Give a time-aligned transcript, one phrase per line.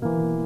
[0.00, 0.37] Oh,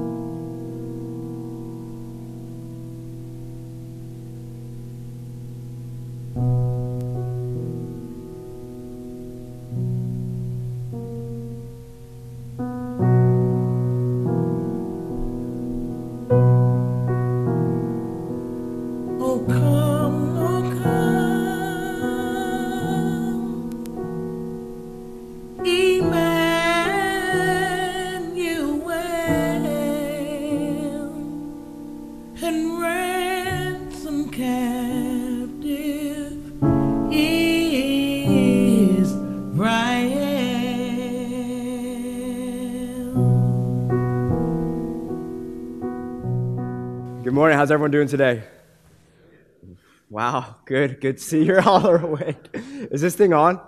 [47.43, 47.59] morning.
[47.59, 48.45] How's everyone doing today?
[50.09, 52.37] Wow, good, good to see you're all awake.
[52.55, 53.61] Is this thing on?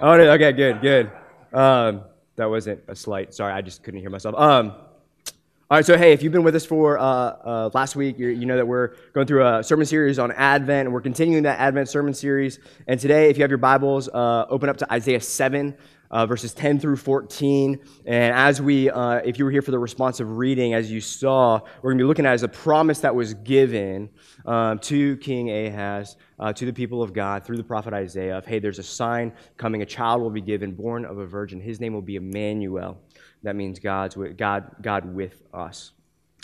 [0.00, 1.10] Oh, okay, good, good.
[1.52, 2.04] Um,
[2.36, 3.34] that wasn't a slight.
[3.34, 4.34] Sorry, I just couldn't hear myself.
[4.38, 8.18] Um, all right, so hey, if you've been with us for uh, uh, last week,
[8.18, 11.42] you you know that we're going through a sermon series on Advent, and we're continuing
[11.42, 12.58] that Advent sermon series.
[12.86, 15.76] And today, if you have your Bibles, uh, open up to Isaiah 7
[16.10, 17.78] uh, verses 10 through 14.
[18.06, 21.60] And as we, uh, if you were here for the responsive reading, as you saw,
[21.82, 24.08] we're going to be looking at as a promise that was given
[24.46, 28.46] um, to King Ahaz, uh, to the people of God through the prophet Isaiah of,
[28.46, 31.60] hey, there's a sign coming, a child will be given, born of a virgin.
[31.60, 33.00] His name will be Emmanuel.
[33.42, 35.92] That means God's with, God, God with us.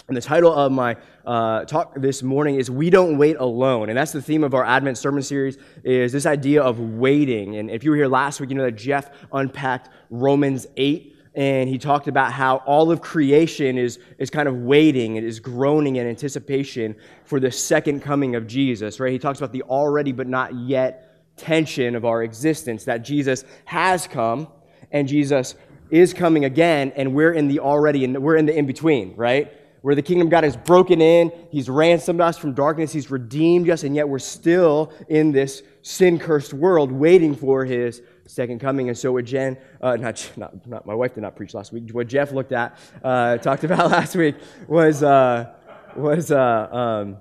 [0.07, 3.97] And the title of my uh, talk this morning is "We Don't Wait Alone," and
[3.97, 5.57] that's the theme of our Advent sermon series.
[5.83, 7.57] Is this idea of waiting?
[7.57, 11.71] And if you were here last week, you know that Jeff unpacked Romans eight, and
[11.71, 15.97] he talked about how all of creation is is kind of waiting, it is groaning
[15.97, 19.01] in anticipation for the second coming of Jesus.
[19.01, 19.11] Right?
[19.11, 24.07] He talks about the already but not yet tension of our existence that Jesus has
[24.07, 24.49] come
[24.93, 25.55] and Jesus
[25.89, 29.17] is coming again, and we're in the already and we're in the in between.
[29.17, 29.51] Right?
[29.85, 31.31] Where the kingdom of God has broken in.
[31.51, 32.91] He's ransomed us from darkness.
[32.91, 38.01] He's redeemed us, and yet we're still in this sin cursed world waiting for his
[38.25, 38.89] second coming.
[38.89, 41.91] And so, what Jen, uh, not, not, not, my wife did not preach last week,
[41.91, 44.37] what Jeff looked at, uh, talked about last week
[44.69, 45.53] was, uh,
[45.95, 47.19] was uh, um,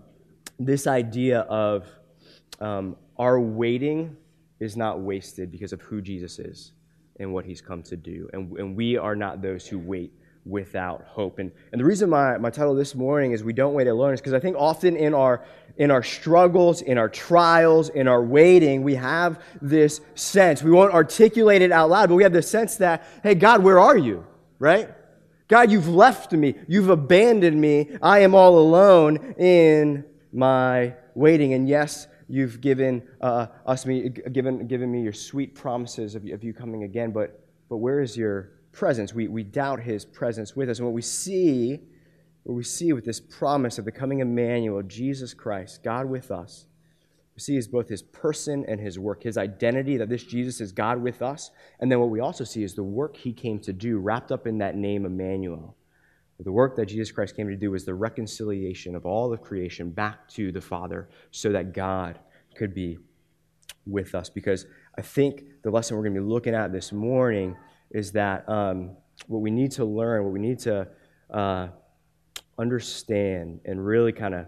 [0.58, 1.86] this idea of
[2.62, 4.16] um, our waiting
[4.62, 6.72] is not wasted because of who Jesus is
[7.20, 8.30] and what he's come to do.
[8.32, 10.14] And, and we are not those who wait
[10.46, 11.40] without hope.
[11.40, 14.20] And, and the reason my, my title this morning is We Don't Wait Alone is
[14.20, 15.46] because I think often in our,
[15.78, 20.62] in our struggles, in our trials, in our waiting, we have this sense.
[20.62, 23.80] We won't articulate it out loud, but we have this sense that, hey, God, where
[23.80, 24.26] are you?
[24.60, 24.90] Right?
[25.48, 26.56] God, you've left me.
[26.68, 27.98] You've abandoned me.
[28.02, 31.54] I am all alone in my waiting.
[31.54, 36.44] And yes, you've given uh, us me given, given me your sweet promises of, of
[36.44, 37.40] you coming again, but,
[37.70, 39.14] but where is your presence.
[39.14, 40.80] We, we doubt his presence with us.
[40.80, 41.80] And what we see,
[42.44, 46.66] what we see with this promise of the coming Emmanuel, Jesus Christ, God with us,
[47.36, 50.72] we see is both his person and his work, his identity, that this Jesus is
[50.72, 51.50] God with us.
[51.80, 54.46] And then what we also see is the work he came to do, wrapped up
[54.46, 55.76] in that name Emmanuel.
[56.40, 59.92] The work that Jesus Christ came to do was the reconciliation of all of creation
[59.92, 62.20] back to the Father so that God
[62.56, 62.98] could be
[63.86, 64.30] with us.
[64.30, 64.66] Because
[64.98, 67.56] I think the lesson we're going to be looking at this morning
[67.92, 68.92] is that um,
[69.28, 70.88] what we need to learn, what we need to
[71.30, 71.68] uh,
[72.58, 74.48] understand, and really kind of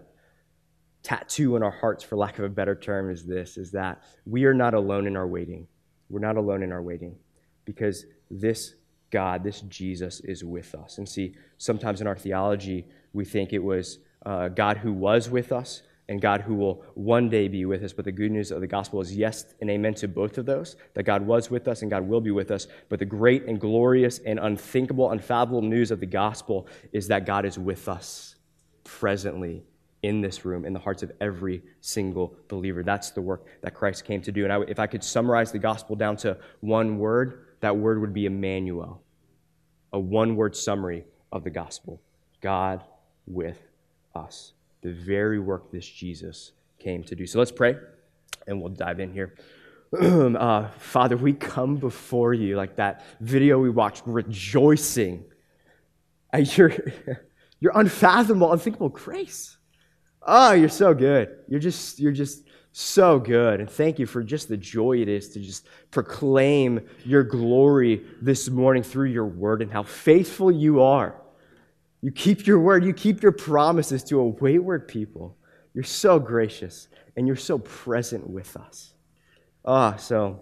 [1.02, 4.44] tattoo in our hearts, for lack of a better term, is this: is that we
[4.44, 5.66] are not alone in our waiting.
[6.08, 7.16] We're not alone in our waiting,
[7.64, 8.74] because this
[9.10, 10.98] God, this Jesus, is with us.
[10.98, 15.52] And see, sometimes in our theology, we think it was uh, God who was with
[15.52, 17.92] us, and God who will one day be with us.
[17.92, 20.76] But the good news of the gospel is yes and amen to both of those
[20.94, 22.68] that God was with us and God will be with us.
[22.88, 27.44] But the great and glorious and unthinkable, unfathomable news of the gospel is that God
[27.44, 28.36] is with us
[28.84, 29.64] presently
[30.02, 32.84] in this room, in the hearts of every single believer.
[32.84, 34.44] That's the work that Christ came to do.
[34.44, 38.14] And I, if I could summarize the gospel down to one word, that word would
[38.14, 39.02] be Emmanuel.
[39.92, 42.00] A one word summary of the gospel
[42.40, 42.84] God
[43.26, 43.60] with
[44.14, 44.52] us
[44.82, 47.26] the very work this Jesus came to do.
[47.26, 47.76] So let's pray
[48.46, 49.34] and we'll dive in here.
[50.00, 55.24] uh, Father, we come before you like that video we watched, rejoicing
[56.32, 56.72] at your,
[57.60, 59.56] your unfathomable, unthinkable grace.
[60.22, 61.38] Oh, you're so good.
[61.48, 62.42] You're just, you're just
[62.72, 63.60] so good.
[63.60, 68.50] And thank you for just the joy it is to just proclaim your glory this
[68.50, 71.20] morning through your word and how faithful you are
[72.02, 75.36] you keep your word, you keep your promises to a wayward people.
[75.74, 78.94] You're so gracious and you're so present with us.
[79.64, 80.40] Ah, so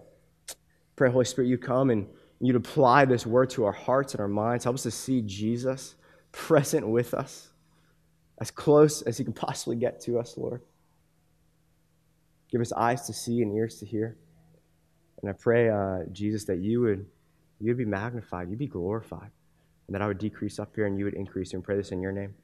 [0.97, 2.07] pray, Holy Spirit, you come and
[2.41, 4.65] you'd apply this word to our hearts and our minds.
[4.65, 5.95] Help us to see Jesus
[6.33, 7.51] present with us,
[8.41, 10.61] as close as He can possibly get to us, Lord.
[12.51, 14.17] Give us eyes to see and ears to hear.
[15.23, 17.07] And I pray, uh, Jesus, that you would,
[17.61, 19.31] you would be magnified, you'd be glorified,
[19.87, 21.53] and that I would decrease up here and you would increase.
[21.53, 22.35] And pray this in your name.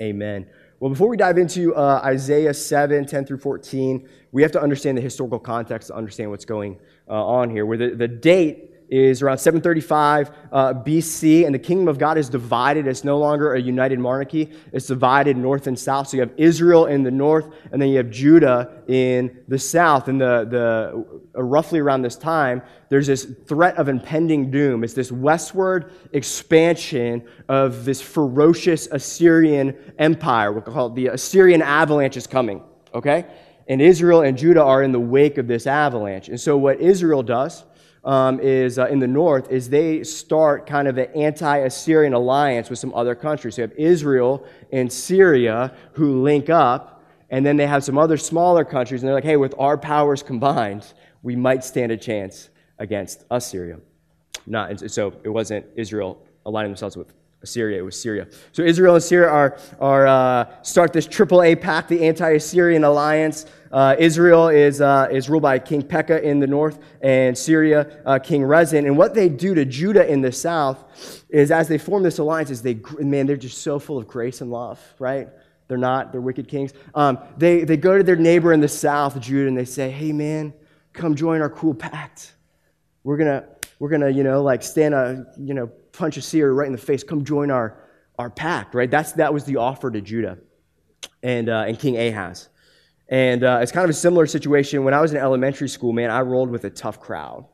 [0.00, 0.46] Amen.
[0.80, 4.98] Well, before we dive into uh, Isaiah 7, 10 through 14, we have to understand
[4.98, 6.78] the historical context to understand what's going
[7.08, 7.64] uh, on here.
[7.64, 12.28] Where the, the date is around 735 uh, BC, and the kingdom of God is
[12.28, 12.86] divided.
[12.86, 14.50] It's no longer a united monarchy.
[14.72, 16.08] It's divided north and south.
[16.08, 20.08] So you have Israel in the north, and then you have Judah in the south.
[20.08, 24.82] And the, the uh, roughly around this time, there's this threat of impending doom.
[24.84, 30.52] It's this westward expansion of this ferocious Assyrian empire.
[30.52, 32.62] We'll call it the Assyrian avalanche is coming.
[32.94, 33.26] Okay,
[33.68, 36.28] and Israel and Judah are in the wake of this avalanche.
[36.28, 37.64] And so what Israel does
[38.04, 42.78] um, is uh, in the north is they start kind of an anti-Assyrian alliance with
[42.78, 43.56] some other countries.
[43.56, 48.16] So you have Israel and Syria who link up, and then they have some other
[48.16, 50.92] smaller countries, and they're like, hey, with our powers combined,
[51.22, 53.78] we might stand a chance against Assyria.
[54.46, 57.12] Not, so it wasn't Israel aligning themselves with
[57.42, 58.26] Assyria, it was Syria.
[58.52, 63.46] So Israel and Syria are, are uh, start this triple A pact, the anti-Assyrian alliance.
[63.70, 68.18] Uh, Israel is, uh, is ruled by King Pekah in the north, and Syria, uh,
[68.18, 68.86] King Rezin.
[68.86, 72.50] And what they do to Judah in the south is, as they form this alliance,
[72.50, 75.28] is they man, they're just so full of grace and love, right?
[75.68, 76.72] They're not, they're wicked kings.
[76.94, 80.12] Um, they, they go to their neighbor in the south, Judah, and they say, "Hey,
[80.12, 80.54] man,
[80.92, 82.32] come join our cool pact.
[83.04, 83.44] We're gonna,
[83.78, 86.78] we're gonna, you know, like stand a, you know, punch a seer right in the
[86.78, 87.02] face.
[87.02, 87.76] Come join our,
[88.18, 88.90] our pact, right?
[88.90, 90.38] That's that was the offer to Judah
[91.22, 92.48] and uh, and King Ahaz."
[93.08, 94.84] And uh, it's kind of a similar situation.
[94.84, 97.46] When I was in elementary school, man, I rolled with a tough crowd.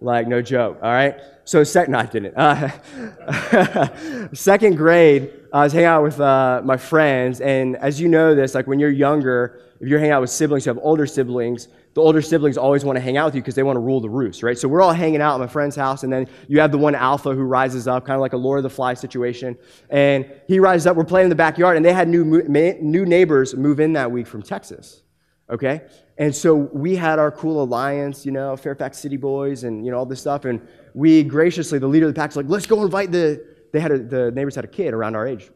[0.00, 1.16] Like, no joke, all right?
[1.44, 2.36] So, second, no, I didn't.
[2.36, 7.40] Uh, second grade, I was hanging out with uh, my friends.
[7.40, 10.66] And as you know this, like when you're younger, if you're hanging out with siblings,
[10.66, 13.54] you have older siblings, the older siblings always want to hang out with you because
[13.54, 14.58] they want to rule the roost, right?
[14.58, 16.94] So we're all hanging out at my friend's house, and then you have the one
[16.94, 19.56] alpha who rises up, kind of like a Lord of the Fly situation.
[19.90, 23.54] And he rises up, we're playing in the backyard, and they had new, new neighbors
[23.54, 25.02] move in that week from Texas,
[25.48, 25.82] okay?
[26.18, 29.98] And so we had our cool alliance, you know, Fairfax City boys and, you know,
[29.98, 30.44] all this stuff.
[30.44, 33.78] And we graciously, the leader of the pack was like, let's go invite the, they
[33.78, 35.50] had a, the neighbors had a kid around our age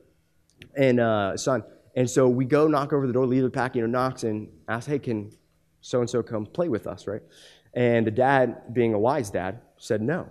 [0.77, 1.65] and uh, son.
[1.95, 4.49] And so we go knock over the door, leader the pack, you know, knocks and
[4.69, 5.31] asks, hey, can
[5.81, 7.23] so and so come play with us, right?
[7.75, 10.29] And the dad, being a wise dad, said, no.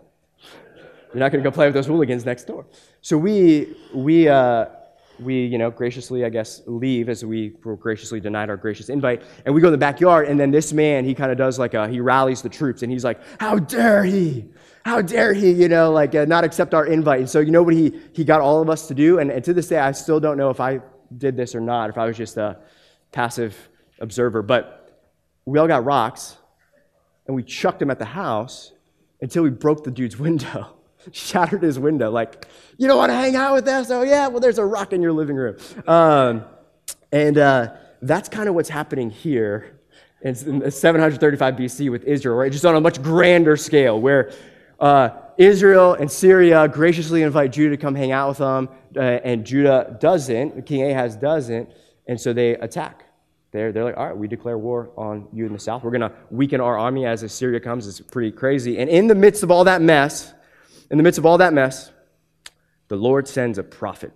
[1.13, 2.65] You're not going to go play with those hooligans next door.
[3.01, 4.67] So we, we, uh,
[5.19, 9.21] we, you know, graciously, I guess, leave as we were graciously denied our gracious invite.
[9.45, 11.73] And we go in the backyard, and then this man, he kind of does like
[11.73, 14.45] a, he rallies the troops, and he's like, how dare he?
[14.83, 17.19] How dare he, you know, like uh, not accept our invite?
[17.19, 19.19] And so, you know what he, he got all of us to do?
[19.19, 20.81] And, and to this day, I still don't know if I
[21.17, 22.57] did this or not, if I was just a
[23.11, 23.55] passive
[23.99, 24.41] observer.
[24.41, 24.99] But
[25.45, 26.37] we all got rocks,
[27.27, 28.71] and we chucked them at the house
[29.21, 30.75] until we broke the dude's window
[31.11, 32.11] shattered his window.
[32.11, 32.47] Like,
[32.77, 33.89] you don't want to hang out with us?
[33.89, 35.57] Oh, yeah, well, there's a rock in your living room.
[35.87, 36.45] Um,
[37.11, 39.79] and uh, that's kind of what's happening here
[40.21, 42.51] in 735 BC with Israel, right?
[42.51, 44.31] Just on a much grander scale, where
[44.79, 49.45] uh, Israel and Syria graciously invite Judah to come hang out with them, uh, and
[49.45, 51.69] Judah doesn't, King Ahaz doesn't,
[52.07, 53.05] and so they attack.
[53.51, 55.83] They're, they're like, all right, we declare war on you in the south.
[55.83, 57.85] We're going to weaken our army as Assyria comes.
[57.85, 58.77] It's pretty crazy.
[58.77, 60.33] And in the midst of all that mess,
[60.89, 61.91] in the midst of all that mess,
[62.87, 64.13] the Lord sends a prophet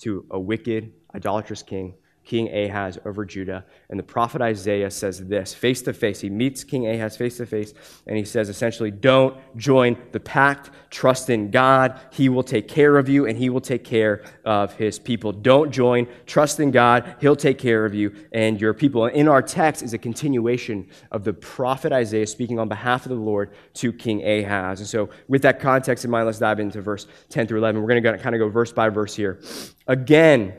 [0.00, 1.94] to a wicked, idolatrous king
[2.28, 3.64] King Ahaz over Judah.
[3.88, 6.20] And the prophet Isaiah says this face to face.
[6.20, 7.72] He meets King Ahaz face to face,
[8.06, 10.68] and he says essentially, Don't join the pact.
[10.90, 11.98] Trust in God.
[12.12, 15.32] He will take care of you, and he will take care of his people.
[15.32, 16.06] Don't join.
[16.26, 17.16] Trust in God.
[17.18, 19.06] He'll take care of you and your people.
[19.06, 23.08] And in our text is a continuation of the prophet Isaiah speaking on behalf of
[23.08, 24.80] the Lord to King Ahaz.
[24.80, 27.80] And so, with that context in mind, let's dive into verse 10 through 11.
[27.80, 29.40] We're going to kind of go verse by verse here.
[29.86, 30.52] Again,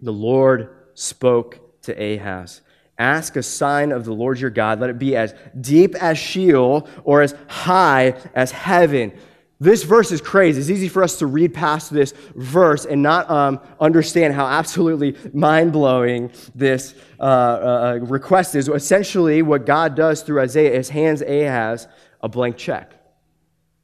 [0.00, 2.60] the Lord spoke to Ahaz.
[2.98, 4.78] Ask a sign of the Lord your God.
[4.78, 9.12] Let it be as deep as Sheol or as high as heaven.
[9.58, 10.60] This verse is crazy.
[10.60, 15.16] It's easy for us to read past this verse and not um, understand how absolutely
[15.34, 18.68] mind blowing this uh, uh, request is.
[18.68, 21.88] Essentially, what God does through Isaiah is hands Ahaz
[22.22, 22.92] a blank check.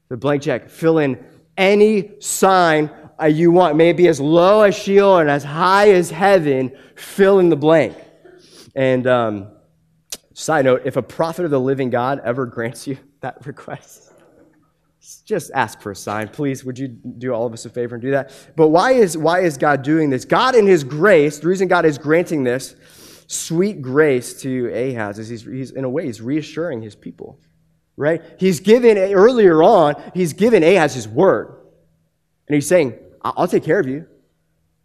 [0.08, 0.70] The blank check.
[0.70, 1.22] Fill in
[1.58, 3.76] any sign uh, you want.
[3.76, 6.76] maybe as low as Sheol and as high as heaven.
[6.94, 7.96] Fill in the blank.
[8.74, 9.48] And um,
[10.34, 14.12] side note, if a prophet of the living God ever grants you that request,
[15.24, 16.64] just ask for a sign, please.
[16.64, 18.32] Would you do all of us a favor and do that?
[18.56, 20.24] But why is, why is God doing this?
[20.24, 22.74] God, in His grace, the reason God is granting this
[23.26, 27.38] sweet grace to Ahaz is he's, he's in a way, he's reassuring his people,
[27.96, 28.22] right?
[28.38, 31.54] He's given, earlier on, he's given Ahaz his word.
[32.48, 32.94] And he's saying,
[33.36, 34.06] I'll take care of you.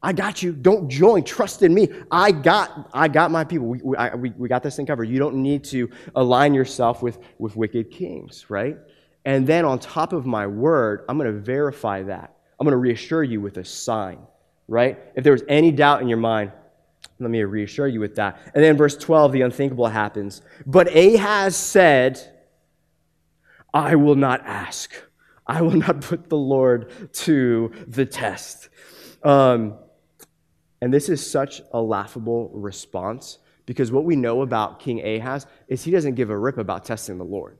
[0.03, 0.51] I got you.
[0.51, 1.23] Don't join.
[1.23, 1.89] Trust in me.
[2.09, 3.67] I got, I got my people.
[3.67, 5.03] We, we, I, we, we got this thing covered.
[5.05, 8.77] You don't need to align yourself with, with wicked kings, right?
[9.25, 12.35] And then on top of my word, I'm going to verify that.
[12.59, 14.19] I'm going to reassure you with a sign,
[14.67, 14.99] right?
[15.15, 16.51] If there was any doubt in your mind,
[17.19, 18.39] let me reassure you with that.
[18.55, 20.41] And then verse 12, the unthinkable happens.
[20.65, 22.19] But Ahaz said,
[23.73, 24.91] I will not ask.
[25.47, 28.69] I will not put the Lord to the test.
[29.23, 29.75] Um,
[30.81, 35.83] and this is such a laughable response because what we know about King Ahaz is
[35.83, 37.57] he doesn't give a rip about testing the Lord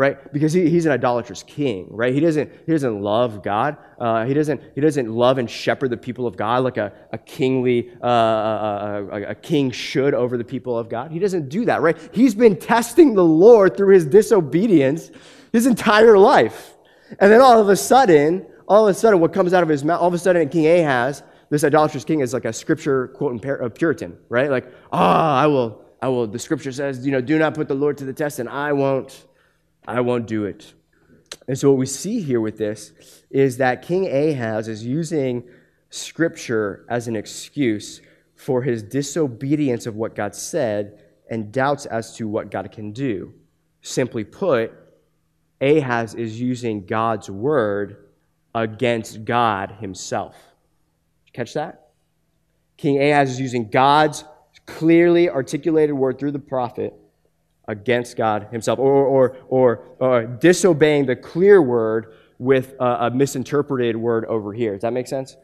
[0.00, 0.32] right?
[0.32, 2.14] Because he, he's an idolatrous king, right?
[2.14, 3.76] He doesn't, he doesn't love God.
[3.98, 7.18] Uh, he, doesn't, he doesn't love and shepherd the people of God like a, a
[7.18, 11.10] kingly, uh, a, a, a king should over the people of God.
[11.10, 11.98] He doesn't do that, right?
[12.14, 15.10] He's been testing the Lord through his disobedience
[15.52, 16.69] his entire life.
[17.18, 19.84] And then all of a sudden, all of a sudden, what comes out of his
[19.84, 23.42] mouth, all of a sudden, King Ahaz, this idolatrous king, is like a scripture quote
[23.74, 24.50] Puritan, right?
[24.50, 27.66] Like, ah, oh, I will, I will, the scripture says, you know, do not put
[27.66, 29.26] the Lord to the test, and I won't
[29.86, 30.72] I won't do it.
[31.48, 32.92] And so, what we see here with this
[33.30, 35.44] is that King Ahaz is using
[35.90, 38.00] scripture as an excuse
[38.34, 43.34] for his disobedience of what God said and doubts as to what God can do.
[43.82, 44.72] Simply put,
[45.60, 48.08] Ahaz is using God's word
[48.54, 50.36] against God himself.
[51.32, 51.90] Catch that?
[52.76, 54.24] King Ahaz is using God's
[54.66, 56.94] clearly articulated word through the prophet
[57.68, 63.96] against God Himself, or, or, or, or disobeying the clear word with a, a, misinterpreted
[63.96, 64.72] word over here.
[64.72, 65.36] Does that make sense?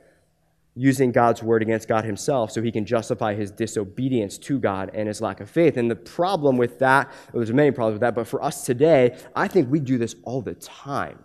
[0.78, 5.08] Using God's word against God Himself so He can justify His disobedience to God and
[5.08, 5.76] His lack of faith.
[5.76, 9.16] And the problem with that, well, there's many problems with that, but for us today,
[9.34, 11.18] I think we do this all the time.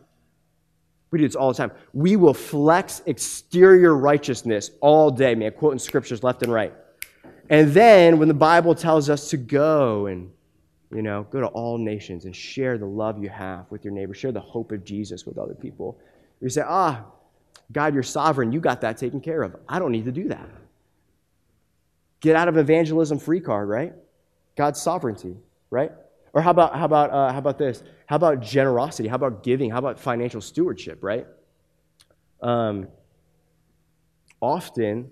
[1.12, 1.72] We do this all the time.
[1.94, 6.74] We will flex exterior righteousness all day, man, quoting scriptures left and right.
[7.50, 10.32] And then when the Bible tells us to go and
[10.94, 14.14] you know, go to all nations and share the love you have with your neighbor.
[14.14, 15.98] Share the hope of Jesus with other people.
[16.42, 17.06] We say, ah,
[17.72, 18.52] God, you're sovereign.
[18.52, 19.56] You got that taken care of.
[19.68, 20.50] I don't need to do that.
[22.20, 23.94] Get out of evangelism free card, right?
[24.56, 25.38] God's sovereignty,
[25.70, 25.92] right?
[26.34, 27.84] Or how about, how about, uh, how about this?
[28.06, 29.10] How about generosity?
[29.10, 29.70] How about giving?
[29.70, 31.26] How about financial stewardship, right?
[32.42, 32.88] Um,
[34.42, 35.12] often,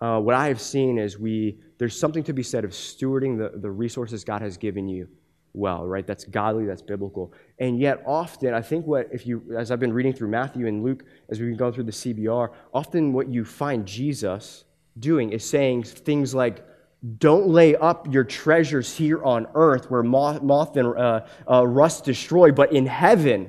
[0.00, 3.58] uh, what I have seen is we there's something to be said of stewarding the,
[3.58, 5.08] the resources God has given you
[5.52, 6.06] well, right?
[6.06, 7.32] That's godly, that's biblical.
[7.58, 10.82] And yet, often, I think what, if you, as I've been reading through Matthew and
[10.84, 14.64] Luke, as we've been going through the CBR, often what you find Jesus
[14.98, 16.64] doing is saying things like,
[17.18, 22.04] don't lay up your treasures here on earth where moth, moth and uh, uh, rust
[22.04, 23.48] destroy, but in heaven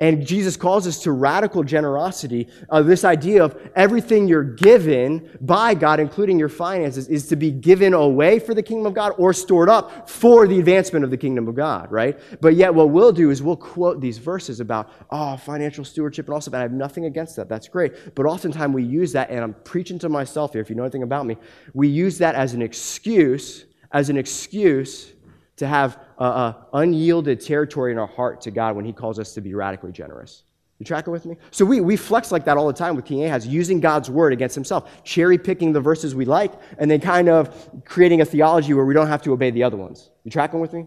[0.00, 2.48] and Jesus calls us to radical generosity.
[2.70, 7.50] Uh, this idea of everything you're given by God, including your finances, is to be
[7.50, 11.18] given away for the kingdom of God or stored up for the advancement of the
[11.18, 12.18] kingdom of God, right?
[12.40, 16.34] But yet, what we'll do is we'll quote these verses about, oh, financial stewardship and
[16.34, 17.50] also, but I have nothing against that.
[17.50, 18.14] That's great.
[18.14, 21.02] But oftentimes we use that, and I'm preaching to myself here, if you know anything
[21.02, 21.36] about me,
[21.74, 25.12] we use that as an excuse, as an excuse
[25.60, 29.34] to have uh, uh, unyielded territory in our heart to God when He calls us
[29.34, 30.44] to be radically generous.
[30.78, 31.36] You tracking with me?
[31.50, 34.32] So we, we flex like that all the time with King Ahaz, using God's word
[34.32, 38.72] against himself, cherry picking the verses we like, and then kind of creating a theology
[38.72, 40.08] where we don't have to obey the other ones.
[40.24, 40.86] You tracking with me?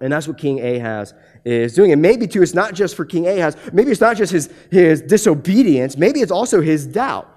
[0.00, 1.12] And that's what King Ahaz
[1.44, 1.90] is doing.
[1.90, 3.56] And maybe, too, it's not just for King Ahaz.
[3.72, 5.96] Maybe it's not just his, his disobedience.
[5.96, 7.28] Maybe it's also his doubt.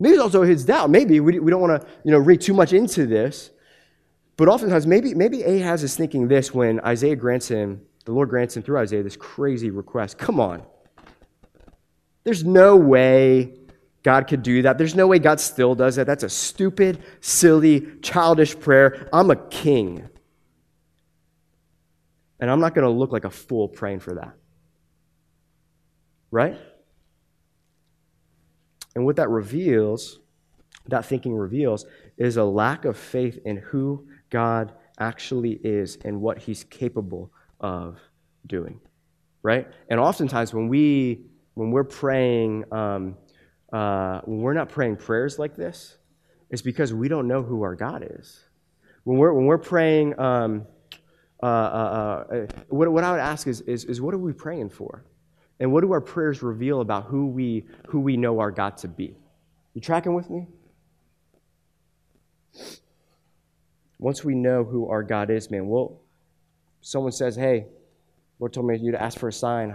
[0.00, 0.88] Maybe it's also his doubt.
[0.88, 3.50] Maybe we, we don't want to you know, read too much into this.
[4.36, 8.56] But oftentimes, maybe, maybe Ahaz is thinking this when Isaiah grants him, the Lord grants
[8.56, 10.18] him through Isaiah this crazy request.
[10.18, 10.62] Come on.
[12.24, 13.54] There's no way
[14.02, 14.78] God could do that.
[14.78, 16.06] There's no way God still does that.
[16.06, 19.08] That's a stupid, silly, childish prayer.
[19.12, 20.08] I'm a king.
[22.38, 24.34] And I'm not going to look like a fool praying for that.
[26.30, 26.58] Right?
[28.94, 30.20] And what that reveals,
[30.88, 31.86] that thinking reveals,
[32.18, 37.98] is a lack of faith in who God actually is and what he's capable of
[38.46, 38.80] doing.
[39.42, 39.68] Right?
[39.88, 43.16] And oftentimes when we when we're praying, um,
[43.72, 45.96] uh, when we're not praying prayers like this,
[46.50, 48.44] it's because we don't know who our God is.
[49.04, 50.66] When we're when we're praying, um,
[51.42, 54.70] uh, uh, uh what, what I would ask is, is, is what are we praying
[54.70, 55.04] for?
[55.58, 58.88] And what do our prayers reveal about who we, who we know our God to
[58.88, 59.16] be?
[59.74, 60.48] You tracking with me?
[63.98, 66.00] Once we know who our God is, man, well,
[66.80, 67.66] someone says, hey,
[68.38, 69.74] Lord told me you to ask for a sign.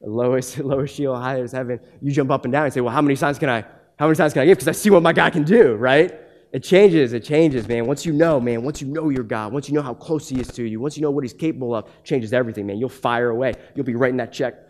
[0.00, 1.80] Lowest, lowest Sheol, highest heaven.
[2.00, 3.62] You jump up and down and say, well, how many signs can I,
[3.98, 4.58] how many signs can I give?
[4.58, 6.12] Because I see what my God can do, right?
[6.52, 7.86] It changes, it changes, man.
[7.86, 10.40] Once you know, man, once you know your God, once you know how close He
[10.40, 12.78] is to you, once you know what He's capable of, changes everything, man.
[12.78, 13.52] You'll fire away.
[13.74, 14.65] You'll be writing that check,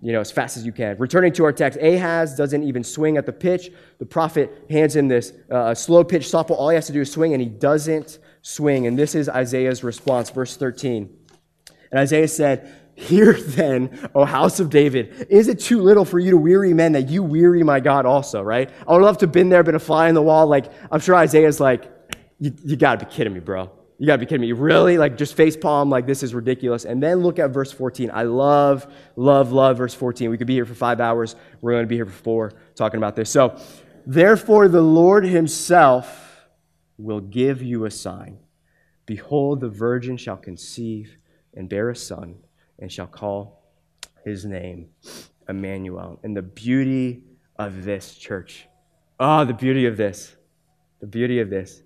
[0.00, 0.96] you know, as fast as you can.
[0.98, 3.70] Returning to our text, Ahaz doesn't even swing at the pitch.
[3.98, 6.58] The prophet hands him this uh, slow pitch softball.
[6.58, 8.86] All he has to do is swing, and he doesn't swing.
[8.86, 11.16] And this is Isaiah's response, verse 13.
[11.90, 16.30] And Isaiah said, Hear then, O house of David, is it too little for you
[16.30, 18.70] to weary men that you weary my God also, right?
[18.88, 20.46] I would love to have been there, been a fly in the wall.
[20.46, 21.90] Like, I'm sure Isaiah's like,
[22.38, 23.70] you, you gotta be kidding me, bro.
[23.98, 24.52] You gotta be kidding me.
[24.52, 24.98] Really?
[24.98, 26.84] Like, just face palm, like, this is ridiculous.
[26.84, 28.10] And then look at verse 14.
[28.12, 30.30] I love, love, love verse 14.
[30.30, 31.34] We could be here for five hours.
[31.60, 33.30] We're gonna be here for four talking about this.
[33.30, 33.58] So,
[34.06, 36.46] therefore, the Lord himself
[36.98, 38.38] will give you a sign.
[39.06, 41.16] Behold, the virgin shall conceive
[41.54, 42.36] and bear a son
[42.78, 43.62] and shall call
[44.24, 44.88] his name
[45.48, 46.18] Emmanuel.
[46.22, 47.22] And the beauty
[47.58, 48.66] of this church,
[49.18, 50.36] oh, the beauty of this,
[51.00, 51.82] the beauty of this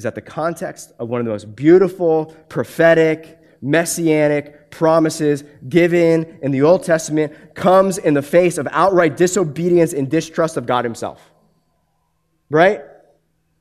[0.00, 6.50] is that the context of one of the most beautiful, prophetic, messianic promises given in
[6.50, 11.20] the Old Testament comes in the face of outright disobedience and distrust of God Himself.
[12.48, 12.80] Right?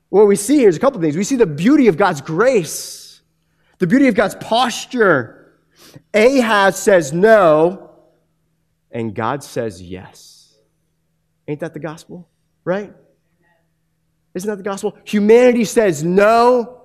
[0.07, 1.17] What we see here is a couple things.
[1.17, 3.21] We see the beauty of God's grace,
[3.79, 5.35] the beauty of God's posture
[6.13, 7.91] Ahaz says no,
[8.91, 10.55] and God says yes.
[11.47, 12.29] Ain't that the gospel?
[12.63, 12.93] Right?
[14.39, 14.97] Isn't that the gospel?
[15.03, 16.81] Humanity says no,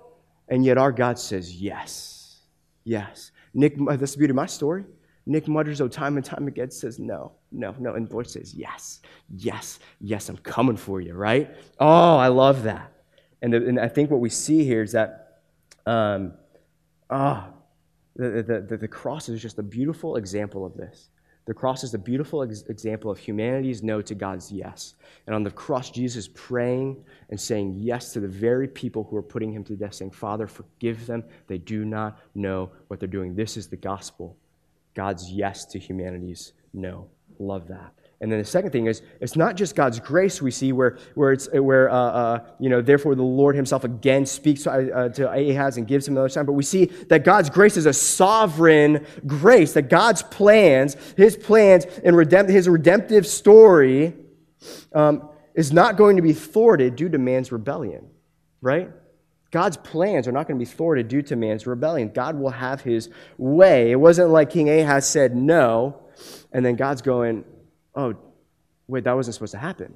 [0.48, 2.40] and yet our God says yes.
[2.82, 3.30] Yes.
[3.54, 4.84] Nick, that's the beauty of my story.
[5.24, 7.94] Nick mutters, oh, time and time again says no, no, no.
[7.94, 9.00] And the Lord says yes,
[9.36, 11.48] yes, yes, I'm coming for you, right?
[11.78, 12.92] Oh, I love that.
[13.40, 15.42] And, the, and I think what we see here is that,
[15.86, 16.32] um,
[17.08, 17.44] oh,
[18.16, 21.08] the, the, the, cross is just a beautiful example of this.
[21.46, 24.94] The cross is a beautiful ex- example of humanity's no to God's yes.
[25.26, 29.22] And on the cross, Jesus praying and saying yes to the very people who are
[29.22, 31.24] putting him to death, saying, Father, forgive them.
[31.46, 33.34] They do not know what they're doing.
[33.34, 34.36] This is the gospel.
[34.94, 37.08] God's yes to humanity's no.
[37.38, 37.92] Love that.
[38.24, 41.32] And then the second thing is, it's not just God's grace we see where, where,
[41.32, 45.30] it's, where uh, uh, you know, therefore the Lord himself again speaks to, uh, to
[45.30, 49.04] Ahaz and gives him another sign, but we see that God's grace is a sovereign
[49.26, 54.14] grace, that God's plans, his plans and redempt, his redemptive story
[54.94, 58.06] um, is not going to be thwarted due to man's rebellion,
[58.62, 58.90] right?
[59.50, 62.08] God's plans are not going to be thwarted due to man's rebellion.
[62.08, 63.90] God will have his way.
[63.90, 66.00] It wasn't like King Ahaz said no,
[66.52, 67.44] and then God's going,
[67.94, 68.14] oh,
[68.88, 69.94] wait, that wasn't supposed to happen.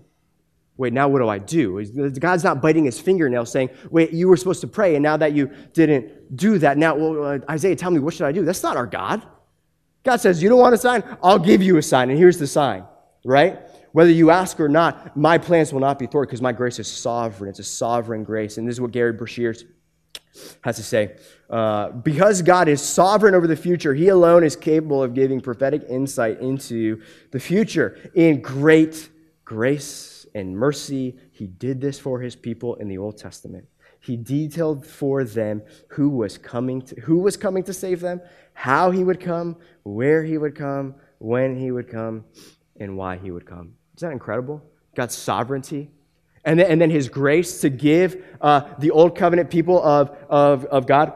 [0.76, 1.84] Wait, now what do I do?
[2.20, 5.32] God's not biting his fingernails saying, wait, you were supposed to pray, and now that
[5.32, 8.44] you didn't do that, now, well, uh, Isaiah, tell me, what should I do?
[8.44, 9.26] That's not our God.
[10.04, 11.02] God says, you don't want a sign?
[11.22, 12.84] I'll give you a sign, and here's the sign,
[13.24, 13.58] right?
[13.92, 16.86] Whether you ask or not, my plans will not be thwarted because my grace is
[16.86, 17.50] sovereign.
[17.50, 18.58] It's a sovereign grace.
[18.58, 19.64] And this is what Gary Breshears
[20.62, 21.16] has to say.
[21.50, 25.84] Uh, because God is sovereign over the future, He alone is capable of giving prophetic
[25.88, 28.10] insight into the future.
[28.14, 29.08] In great
[29.44, 33.66] grace and mercy, He did this for His people in the Old Testament.
[34.00, 38.20] He detailed for them who was coming to, who was coming to save them,
[38.52, 42.24] how He would come, where He would come, when He would come,
[42.78, 43.74] and why He would come.
[43.96, 44.62] Isn't that incredible?
[44.94, 45.90] God's sovereignty
[46.48, 50.64] and then, and then his grace to give uh, the old covenant people of, of,
[50.64, 51.12] of God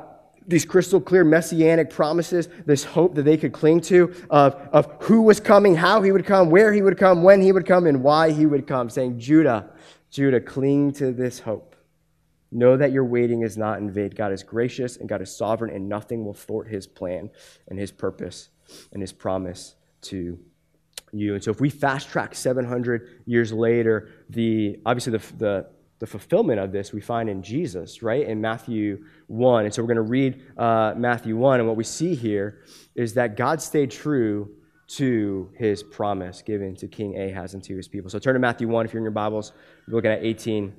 [0.46, 5.22] these crystal clear messianic promises, this hope that they could cling to of, of who
[5.22, 8.02] was coming, how he would come, where he would come, when he would come, and
[8.02, 9.70] why he would come, saying, Judah,
[10.10, 11.76] Judah, cling to this hope.
[12.50, 14.10] Know that your waiting is not in vain.
[14.10, 17.30] God is gracious and God is sovereign, and nothing will thwart his plan
[17.68, 18.50] and his purpose
[18.92, 20.38] and his promise to
[21.12, 21.34] you.
[21.34, 25.66] And so if we fast track 700 years later, the obviously the, the,
[25.98, 28.26] the fulfillment of this we find in Jesus, right?
[28.26, 29.66] In Matthew 1.
[29.66, 31.60] And so we're going to read uh, Matthew 1.
[31.60, 32.62] And what we see here
[32.94, 34.50] is that God stayed true
[34.88, 38.10] to his promise given to King Ahaz and to his people.
[38.10, 39.52] So turn to Matthew 1 if you're in your Bibles.
[39.86, 40.74] We're looking at 18,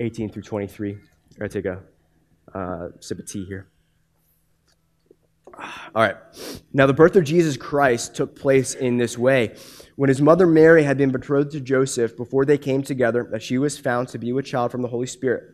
[0.00, 0.92] 18 through 23.
[0.92, 1.00] I'm
[1.38, 1.82] going to take a
[2.56, 3.68] uh, sip of tea here.
[5.58, 6.16] All right.
[6.72, 9.56] Now, the birth of Jesus Christ took place in this way.
[9.96, 13.58] When his mother Mary had been betrothed to Joseph, before they came together, that she
[13.58, 15.53] was found to be with child from the Holy Spirit.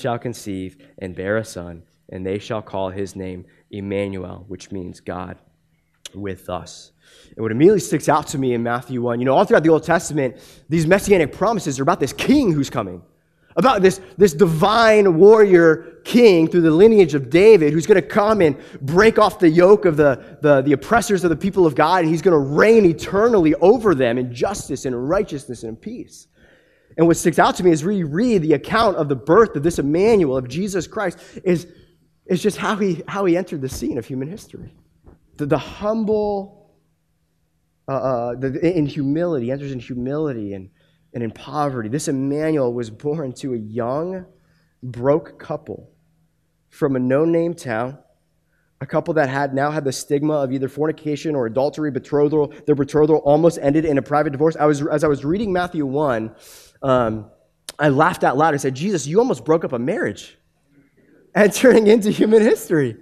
[0.01, 4.99] shall conceive and bear a son, and they shall call his name Emmanuel, which means
[4.99, 5.37] God
[6.13, 6.91] with us.
[7.35, 9.69] And what immediately sticks out to me in Matthew 1, you know, all throughout the
[9.69, 10.37] Old Testament,
[10.67, 13.01] these messianic promises are about this king who's coming,
[13.55, 18.41] about this, this divine warrior king through the lineage of David who's going to come
[18.41, 22.03] and break off the yoke of the, the, the oppressors of the people of God,
[22.03, 26.27] and he's going to reign eternally over them in justice and righteousness and peace.
[27.01, 29.63] And what sticks out to me as we read the account of the birth of
[29.63, 31.65] this Emmanuel, of Jesus Christ, is,
[32.27, 34.75] is just how he, how he entered the scene of human history.
[35.37, 36.69] The, the humble,
[37.87, 40.69] uh, uh, the, in humility, enters in humility and,
[41.15, 41.89] and in poverty.
[41.89, 44.27] This Emmanuel was born to a young,
[44.83, 45.89] broke couple
[46.69, 47.97] from a no name town
[48.81, 52.51] a couple that had now had the stigma of either fornication or adultery, betrothal.
[52.65, 54.55] Their betrothal almost ended in a private divorce.
[54.59, 56.35] I was, as I was reading Matthew 1,
[56.81, 57.29] um,
[57.77, 58.53] I laughed out loud.
[58.53, 60.37] I said, Jesus, you almost broke up a marriage
[61.33, 62.97] entering into human history.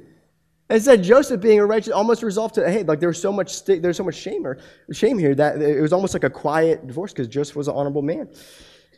[0.72, 3.52] And said Joseph being a righteous almost resolved to, hey, like there was so much
[3.52, 4.60] st- there's so much shame or
[4.92, 8.04] shame here that it was almost like a quiet divorce because Joseph was an honorable
[8.04, 8.30] man.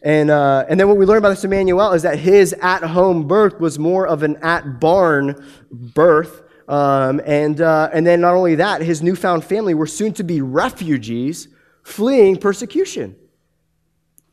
[0.03, 3.27] And, uh, and then what we learn about this Emmanuel is that his at home
[3.27, 6.43] birth was more of an at barn birth.
[6.67, 10.41] Um, and, uh, and then not only that, his newfound family were soon to be
[10.41, 11.47] refugees
[11.83, 13.15] fleeing persecution.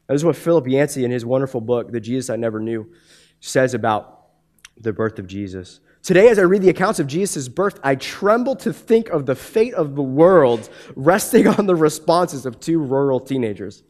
[0.09, 2.91] That is what Philip Yancey, in his wonderful book, The Jesus I Never Knew,
[3.41, 4.27] says about
[4.81, 5.81] the birth of Jesus.
[6.03, 9.35] Today, as I read the accounts of Jesus' birth, I tremble to think of the
[9.35, 13.83] fate of the world resting on the responses of two rural teenagers.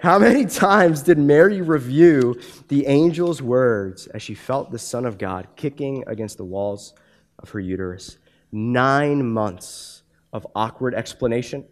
[0.00, 5.18] How many times did Mary review the angel's words as she felt the Son of
[5.18, 6.94] God kicking against the walls
[7.40, 8.18] of her uterus?
[8.52, 10.02] Nine months
[10.32, 11.64] of awkward explanation,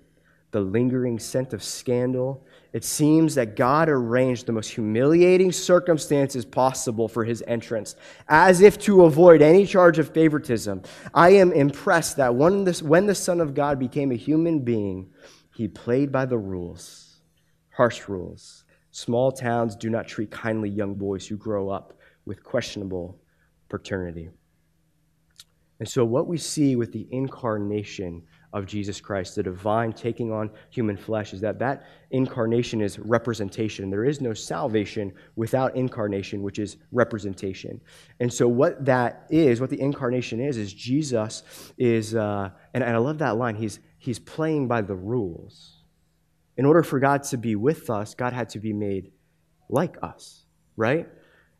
[0.51, 7.09] the lingering scent of scandal, it seems that God arranged the most humiliating circumstances possible
[7.09, 7.97] for his entrance,
[8.29, 10.83] as if to avoid any charge of favoritism.
[11.13, 15.11] I am impressed that when, this, when the Son of God became a human being,
[15.57, 17.21] he played by the rules,
[17.71, 18.65] harsh rules.
[18.93, 23.21] Small towns do not treat kindly young boys who grow up with questionable
[23.69, 24.31] paternity.
[25.81, 30.51] And so, what we see with the incarnation of Jesus Christ, the divine taking on
[30.71, 33.91] human flesh, is that that incarnation is representation.
[33.91, 37.81] There is no salvation without incarnation, which is representation.
[38.19, 41.45] And so, what that is, what the incarnation is, is Jesus
[41.79, 45.77] is, uh, and, and I love that line, he's, he's playing by the rules.
[46.57, 49.13] In order for God to be with us, God had to be made
[49.69, 50.45] like us,
[50.77, 51.09] right?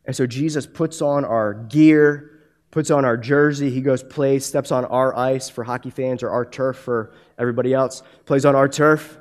[0.07, 2.40] And so, Jesus puts on our gear
[2.71, 3.71] puts on our jersey.
[3.71, 7.75] He goes, plays, steps on our ice for hockey fans or our turf for everybody
[7.75, 9.19] else, plays on our turf,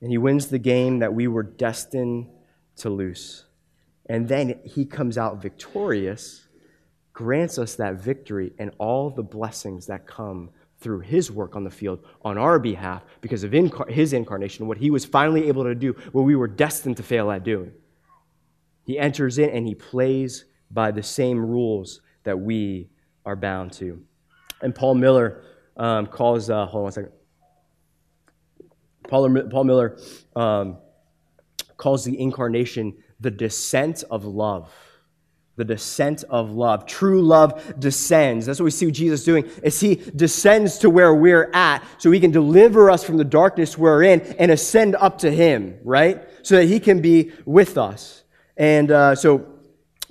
[0.00, 2.28] and he wins the game that we were destined
[2.76, 3.44] to lose.
[4.06, 6.46] And then he comes out victorious,
[7.12, 11.70] grants us that victory and all the blessings that come through his work on the
[11.70, 15.74] field on our behalf because of incar- his incarnation, what he was finally able to
[15.74, 17.72] do, what we were destined to fail at doing.
[18.84, 22.90] He enters in and he plays by the same rules that we
[23.24, 24.02] are bound to.
[24.60, 25.42] And Paul Miller
[25.76, 27.12] um, calls, uh, hold on one second.
[29.08, 29.98] Paul, Paul Miller
[30.36, 30.78] um,
[31.76, 34.72] calls the incarnation the descent of love.
[35.56, 36.86] The descent of love.
[36.86, 38.46] True love descends.
[38.46, 42.20] That's what we see Jesus doing, is he descends to where we're at so he
[42.20, 46.26] can deliver us from the darkness we're in and ascend up to him, right?
[46.42, 48.24] So that he can be with us.
[48.56, 49.51] And uh, so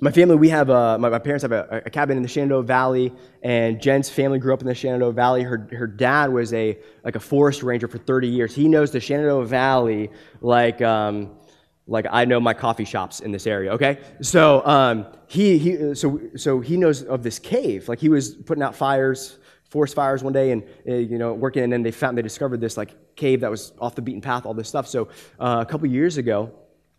[0.02, 2.64] my family, we have a, my, my parents have a, a, cabin in the Shenandoah
[2.64, 5.44] Valley, and Jen's family grew up in the Shenandoah Valley.
[5.44, 8.52] Her, her dad was a like a forest ranger for 30 years.
[8.52, 10.10] He knows the Shenandoah Valley
[10.40, 11.36] like um,
[11.86, 13.70] like I know my coffee shops in this area.
[13.74, 17.88] Okay, so um, he, he so so he knows of this cave.
[17.88, 19.38] Like he was putting out fires,
[19.70, 22.60] forest fires one day, and uh, you know working, and then they found they discovered
[22.60, 24.88] this like cave that was off the beaten path, all this stuff.
[24.88, 26.50] So uh, a couple years ago,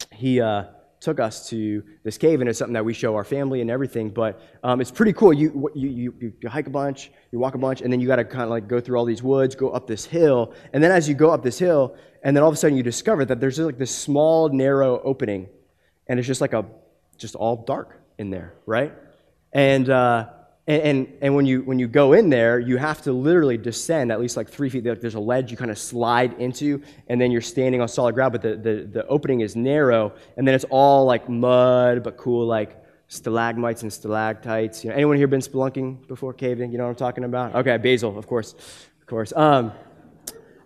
[0.10, 0.40] he.
[0.40, 0.68] Uh,
[1.04, 4.10] took us to this cave, and it's something that we show our family and everything.
[4.10, 5.34] But um, it's pretty cool.
[5.34, 8.16] You, you, you, you hike a bunch, you walk a bunch, and then you got
[8.16, 10.92] to kind of like go through all these woods, go up this hill, and then
[10.92, 13.40] as you go up this hill, and then all of a sudden you discover that
[13.40, 15.50] there's just like this small, narrow opening,
[16.08, 16.66] and it's just like a,
[17.18, 18.00] just all dark.
[18.18, 18.94] in there, right?
[19.52, 20.30] And, uh,
[20.66, 24.12] and, and, and when, you, when you go in there, you have to literally descend
[24.12, 24.84] at least like three feet.
[24.84, 28.32] There's a ledge you kind of slide into, and then you're standing on solid ground,
[28.32, 32.48] but the, the, the opening is narrow, and then it's all like mud, but cool,
[32.48, 34.86] like stalagmites and stalactites.
[34.86, 36.72] You know, anyone here been spelunking before, caving?
[36.72, 37.56] You know what I'm talking about?
[37.56, 39.34] Okay, Basil, of course, of course.
[39.36, 39.74] Um,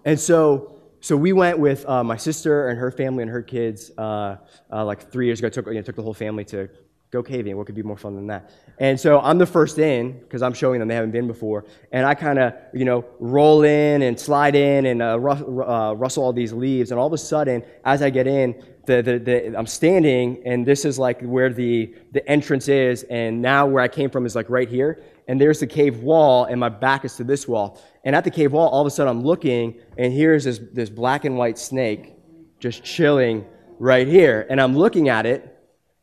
[0.05, 3.91] and so, so we went with uh, my sister and her family and her kids
[3.97, 4.37] uh,
[4.71, 5.49] uh, like three years ago.
[5.49, 6.69] Took, you know, took the whole family to
[7.11, 7.55] go caving.
[7.57, 8.51] What could be more fun than that?
[8.79, 11.65] And so I'm the first in because I'm showing them they haven't been before.
[11.91, 16.23] And I kind of, you know, roll in and slide in and uh, uh, rustle
[16.23, 16.91] all these leaves.
[16.91, 20.65] And all of a sudden, as I get in, the, the, the, I'm standing, and
[20.65, 23.03] this is like where the, the entrance is.
[23.03, 25.01] And now where I came from is like right here.
[25.27, 27.81] And there's the cave wall, and my back is to this wall.
[28.03, 30.89] And at the cave wall, all of a sudden I'm looking, and here's this, this
[30.89, 32.13] black and white snake
[32.59, 33.45] just chilling
[33.79, 34.45] right here.
[34.49, 35.56] And I'm looking at it,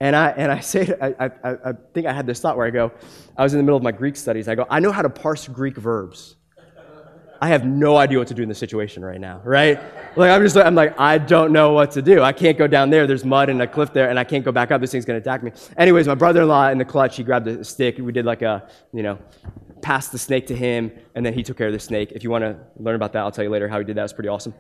[0.05, 1.31] and I, and I say, I, I,
[1.71, 2.93] I think I had this thought where I go,
[3.39, 4.49] I was in the middle of my Greek studies.
[4.49, 6.37] I go, I know how to parse Greek verbs.
[7.41, 9.79] I have no idea what to do in this situation right now, right?
[10.17, 12.23] Like, I'm just, I'm like, I don't know what to do.
[12.23, 13.07] I can't go down there.
[13.07, 14.81] There's mud and a cliff there, and I can't go back up.
[14.81, 15.53] This thing's going to attack me.
[15.77, 17.99] Anyways, my brother in law in the clutch, he grabbed a stick.
[17.99, 19.19] We did like a, you know,
[19.83, 22.13] passed the snake to him, and then he took care of the snake.
[22.13, 24.05] If you want to learn about that, I'll tell you later how he did that.
[24.05, 24.55] It's pretty awesome.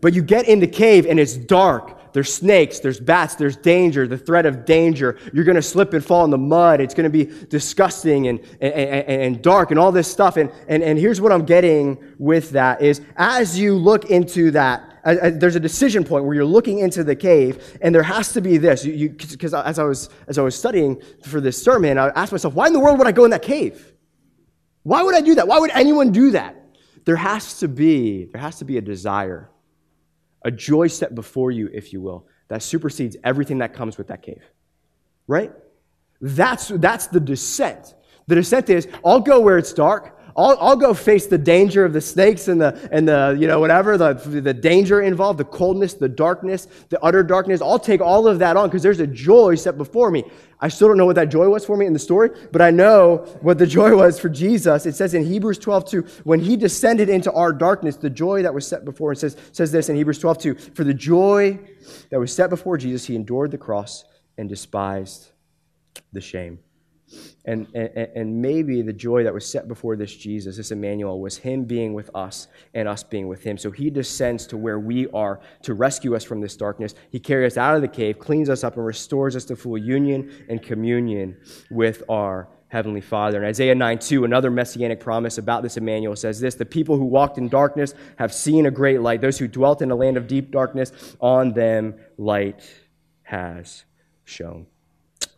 [0.00, 4.06] But you get in the cave, and it's dark there's snakes, there's bats, there's danger,
[4.06, 5.18] the threat of danger.
[5.32, 6.80] You're going to slip and fall in the mud.
[6.80, 8.72] It's going to be disgusting and, and,
[9.08, 10.36] and, dark and all this stuff.
[10.36, 15.00] And, and, and here's what I'm getting with that is as you look into that,
[15.04, 18.32] uh, uh, there's a decision point where you're looking into the cave, and there has
[18.34, 18.84] to be this.
[18.86, 22.68] Because as I was as I was studying for this sermon, I asked myself, why
[22.68, 23.92] in the world would I go in that cave?
[24.84, 25.48] Why would I do that?
[25.48, 26.54] Why would anyone do that?
[27.04, 29.50] There has to be there has to be a desire
[30.44, 34.22] a joy set before you, if you will, that supersedes everything that comes with that
[34.22, 34.42] cave.
[35.26, 35.52] Right?
[36.20, 37.94] That's, that's the descent.
[38.26, 40.13] The descent is I'll go where it's dark.
[40.36, 43.60] I'll, I'll go face the danger of the snakes and the, and the you know,
[43.60, 47.62] whatever, the, the danger involved, the coldness, the darkness, the utter darkness.
[47.62, 50.24] I'll take all of that on because there's a joy set before me.
[50.60, 52.70] I still don't know what that joy was for me in the story, but I
[52.70, 54.86] know what the joy was for Jesus.
[54.86, 58.52] It says in Hebrews 12, 2, when he descended into our darkness, the joy that
[58.52, 61.60] was set before, it says, says this in Hebrews 12, 2, for the joy
[62.10, 64.04] that was set before Jesus, he endured the cross
[64.36, 65.28] and despised
[66.12, 66.58] the shame.
[67.44, 71.36] And, and, and maybe the joy that was set before this Jesus, this Emmanuel, was
[71.36, 73.58] him being with us and us being with him.
[73.58, 76.94] So he descends to where we are to rescue us from this darkness.
[77.10, 79.78] He carries us out of the cave, cleans us up, and restores us to full
[79.78, 81.36] union and communion
[81.70, 83.36] with our Heavenly Father.
[83.38, 87.04] And Isaiah 9 2, another messianic promise about this Emmanuel says this The people who
[87.04, 89.20] walked in darkness have seen a great light.
[89.20, 90.90] Those who dwelt in a land of deep darkness,
[91.20, 92.68] on them light
[93.22, 93.84] has
[94.24, 94.66] shone.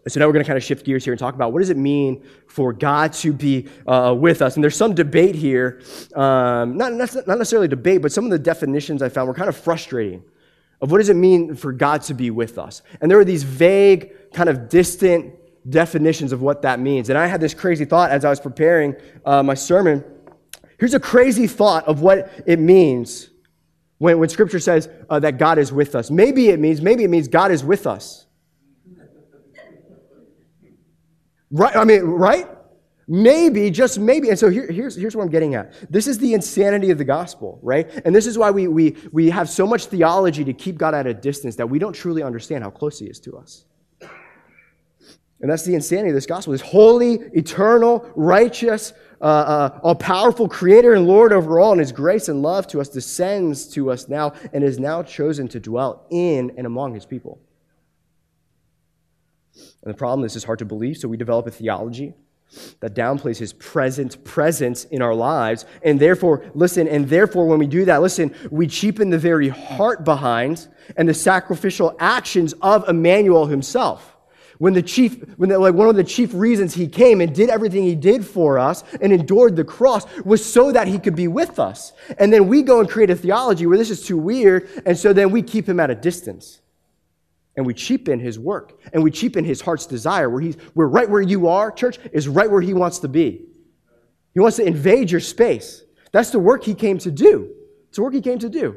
[0.08, 1.70] So now we're going to kind of shift gears here and talk about what does
[1.70, 4.54] it mean for God to be uh, with us.
[4.54, 5.82] And there's some debate here,
[6.14, 9.56] um, not, not necessarily debate, but some of the definitions I found were kind of
[9.56, 10.22] frustrating
[10.80, 12.82] of what does it mean for God to be with us.
[13.00, 15.34] And there were these vague, kind of distant
[15.68, 17.08] definitions of what that means.
[17.08, 20.04] And I had this crazy thought as I was preparing uh, my sermon.
[20.78, 23.30] Here's a crazy thought of what it means
[23.98, 26.10] when, when Scripture says uh, that God is with us.
[26.10, 28.25] Maybe it means, maybe it means God is with us.
[31.50, 31.76] Right?
[31.76, 32.48] I mean, right?
[33.08, 34.30] Maybe, just maybe.
[34.30, 35.72] And so here, here's, here's what I'm getting at.
[35.90, 37.88] This is the insanity of the gospel, right?
[38.04, 41.06] And this is why we, we, we have so much theology to keep God at
[41.06, 43.64] a distance that we don't truly understand how close he is to us.
[45.40, 46.52] And that's the insanity of this gospel.
[46.52, 51.92] This holy, eternal, righteous, uh, uh, all powerful creator and Lord over all, and his
[51.92, 56.06] grace and love to us descends to us now and is now chosen to dwell
[56.10, 57.38] in and among his people.
[59.82, 62.14] And the problem is, it's hard to believe, so we develop a theology
[62.80, 65.64] that downplays his present presence in our lives.
[65.82, 70.04] And therefore, listen, and therefore, when we do that, listen, we cheapen the very heart
[70.04, 74.16] behind and the sacrificial actions of Emmanuel himself.
[74.58, 77.50] When the chief, when the, like one of the chief reasons he came and did
[77.50, 81.28] everything he did for us and endured the cross was so that he could be
[81.28, 81.92] with us.
[82.18, 85.12] And then we go and create a theology where this is too weird, and so
[85.12, 86.60] then we keep him at a distance
[87.56, 91.08] and we cheapen his work and we cheapen his heart's desire where he's we're right
[91.08, 93.46] where you are church is right where he wants to be.
[94.34, 95.82] He wants to invade your space.
[96.12, 97.54] That's the work he came to do.
[97.88, 98.76] It's the work he came to do.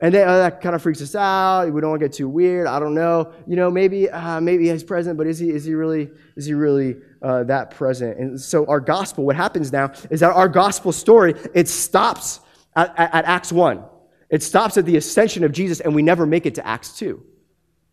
[0.00, 1.72] And then, uh, that kind of freaks us out.
[1.72, 2.66] We don't want to get too weird.
[2.66, 3.32] I don't know.
[3.46, 6.54] You know maybe uh, maybe he's present but is he is he really is he
[6.54, 8.18] really uh, that present?
[8.18, 12.40] And so our gospel what happens now is that our gospel story it stops
[12.74, 13.84] at, at, at acts 1
[14.30, 17.22] it stops at the ascension of jesus and we never make it to acts 2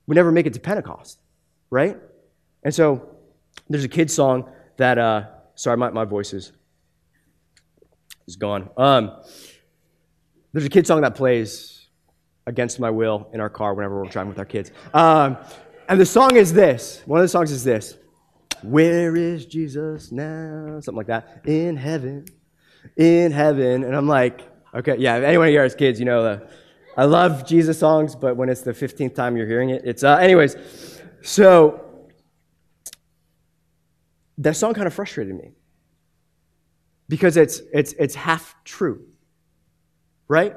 [0.09, 1.19] we never make it to Pentecost,
[1.69, 1.95] right?
[2.63, 3.15] And so
[3.69, 6.51] there's a kid song that, uh, sorry, my, my voice is,
[8.27, 8.71] is gone.
[8.75, 9.11] Um,
[10.51, 11.89] there's a kid song that plays
[12.47, 14.71] against my will in our car whenever we're driving with our kids.
[14.95, 15.37] Um,
[15.87, 17.03] and the song is this.
[17.05, 17.95] One of the songs is this.
[18.63, 20.79] Where is Jesus now?
[20.81, 21.43] Something like that.
[21.45, 22.25] In heaven.
[22.97, 23.83] In heaven.
[23.83, 24.41] And I'm like,
[24.73, 26.39] okay, yeah, if anyone here has kids, you know, uh,
[26.97, 30.15] I love Jesus songs, but when it's the 15th time you're hearing it, it's, uh,
[30.15, 30.55] anyways.
[31.21, 31.85] So
[34.37, 35.51] that song kind of frustrated me
[37.07, 39.05] because it's, it's, it's half true,
[40.27, 40.55] right?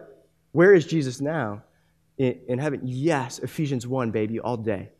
[0.52, 1.62] Where is Jesus now
[2.18, 2.80] in, in heaven?
[2.84, 4.90] Yes, Ephesians 1, baby, all day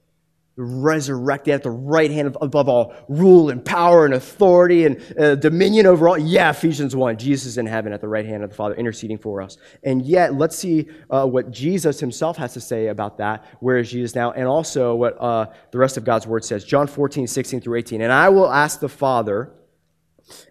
[0.56, 5.34] resurrected at the right hand of, above all rule and power and authority and uh,
[5.34, 6.18] dominion over all.
[6.18, 9.18] Yeah, Ephesians 1, Jesus is in heaven at the right hand of the Father, interceding
[9.18, 9.56] for us.
[9.82, 13.44] And yet, let's see uh, what Jesus himself has to say about that.
[13.60, 14.32] Where is Jesus now?
[14.32, 16.64] And also what uh, the rest of God's word says.
[16.64, 18.02] John 14, 16 through 18.
[18.02, 19.52] And I will ask the Father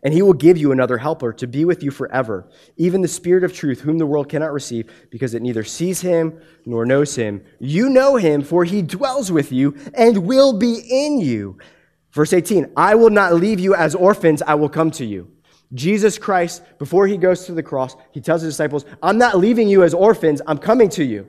[0.03, 3.43] and he will give you another helper to be with you forever, even the Spirit
[3.43, 7.43] of truth, whom the world cannot receive, because it neither sees him nor knows him.
[7.59, 11.57] You know him, for he dwells with you and will be in you.
[12.11, 15.31] Verse 18 I will not leave you as orphans, I will come to you.
[15.73, 19.69] Jesus Christ, before he goes to the cross, he tells his disciples, I'm not leaving
[19.69, 21.27] you as orphans, I'm coming to you.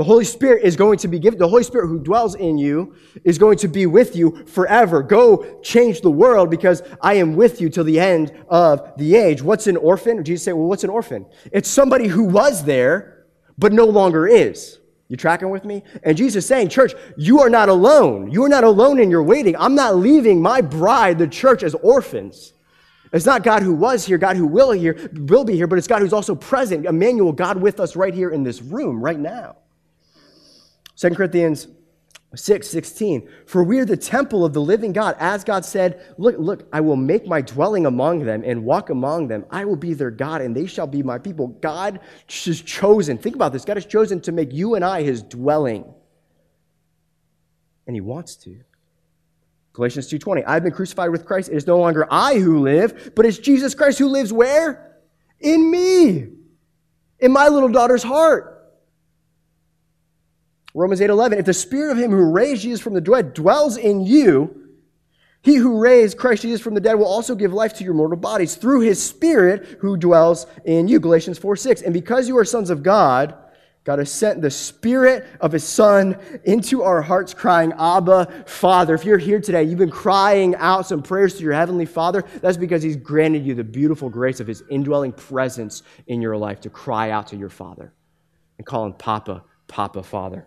[0.00, 2.94] The Holy Spirit is going to be given, the Holy Spirit who dwells in you
[3.22, 5.02] is going to be with you forever.
[5.02, 9.42] Go change the world because I am with you till the end of the age.
[9.42, 10.24] What's an orphan?
[10.24, 11.26] Jesus said, Well, what's an orphan?
[11.52, 13.26] It's somebody who was there,
[13.58, 14.78] but no longer is.
[15.08, 15.82] You tracking with me?
[16.02, 18.30] And Jesus saying, Church, you are not alone.
[18.30, 19.54] You are not alone in your waiting.
[19.58, 22.54] I'm not leaving my bride, the church, as orphans.
[23.12, 25.86] It's not God who was here, God who will here, will be here, but it's
[25.86, 29.56] God who's also present, Emmanuel, God with us right here in this room, right now.
[31.00, 31.66] 2 Corinthians
[32.34, 35.16] 6 16 for we are the temple of the living god.
[35.18, 39.26] As god said look look i will make my dwelling among them and walk among
[39.26, 39.46] them.
[39.50, 41.48] I will be their god and they shall be my people.
[41.48, 43.16] God has chosen.
[43.16, 43.64] Think about this.
[43.64, 45.92] God has chosen to make you and i his dwelling.
[47.86, 48.60] And he wants to.
[49.72, 51.48] Galatians 2.20 i've been crucified with christ.
[51.48, 54.98] It is no longer i who live but it's jesus christ who lives where?
[55.40, 56.28] In me.
[57.20, 58.49] In my little daughter's heart
[60.74, 64.00] Romans 8:11, if the spirit of him who raised Jesus from the dead dwells in
[64.00, 64.54] you,
[65.42, 68.18] he who raised Christ Jesus from the dead will also give life to your mortal
[68.18, 71.00] bodies through his spirit who dwells in you.
[71.00, 71.82] Galatians 4 6.
[71.82, 73.34] And because you are sons of God,
[73.84, 78.94] God has sent the spirit of his son into our hearts, crying, Abba, Father.
[78.94, 82.58] If you're here today, you've been crying out some prayers to your heavenly Father, that's
[82.58, 86.70] because he's granted you the beautiful grace of his indwelling presence in your life to
[86.70, 87.94] cry out to your Father
[88.58, 90.46] and call him Papa, Papa, Father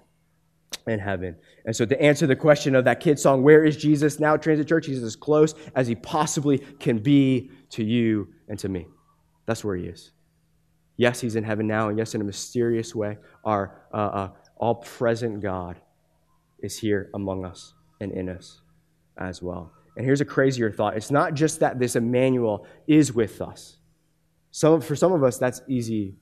[0.88, 1.36] in heaven.
[1.66, 4.68] And so, to answer the question of that kid song, Where is Jesus now, Transit
[4.68, 4.86] Church?
[4.86, 8.88] He's as close as he possibly can be to you and to me.
[9.46, 10.12] That's where he is.
[10.98, 14.76] Yes, he's in heaven now, and yes, in a mysterious way, our uh, uh, all
[14.76, 15.80] present God
[16.60, 18.62] is here among us and in us
[19.18, 19.72] as well.
[19.96, 23.78] And here's a crazier thought it's not just that this Emmanuel is with us.
[24.52, 26.16] Some, for some of us, that's easy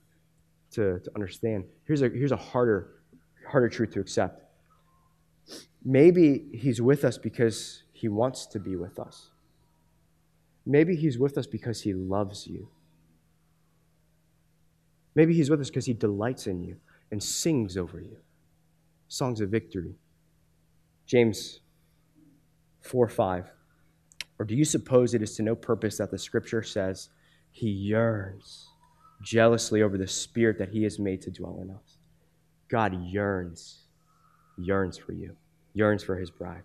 [0.72, 1.64] to, to understand.
[1.86, 3.02] Here's a, here's a harder,
[3.46, 4.41] harder truth to accept
[5.84, 9.30] Maybe He's with us because He wants to be with us.
[10.64, 12.68] Maybe He's with us because He loves you.
[15.14, 16.76] Maybe He's with us because He delights in you
[17.10, 18.16] and sings over you
[19.12, 19.94] songs of victory.
[21.06, 21.60] James
[22.80, 23.50] 4 5.
[24.38, 27.10] Or do you suppose it is to no purpose that the scripture says
[27.50, 28.70] he yearns
[29.22, 31.98] jealously over the spirit that he has made to dwell in us?
[32.68, 33.81] God yearns,
[34.64, 35.36] yearns for you
[35.74, 36.62] yearns for his bride.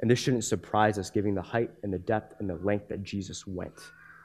[0.00, 3.02] And this shouldn't surprise us, given the height and the depth and the length that
[3.02, 3.74] Jesus went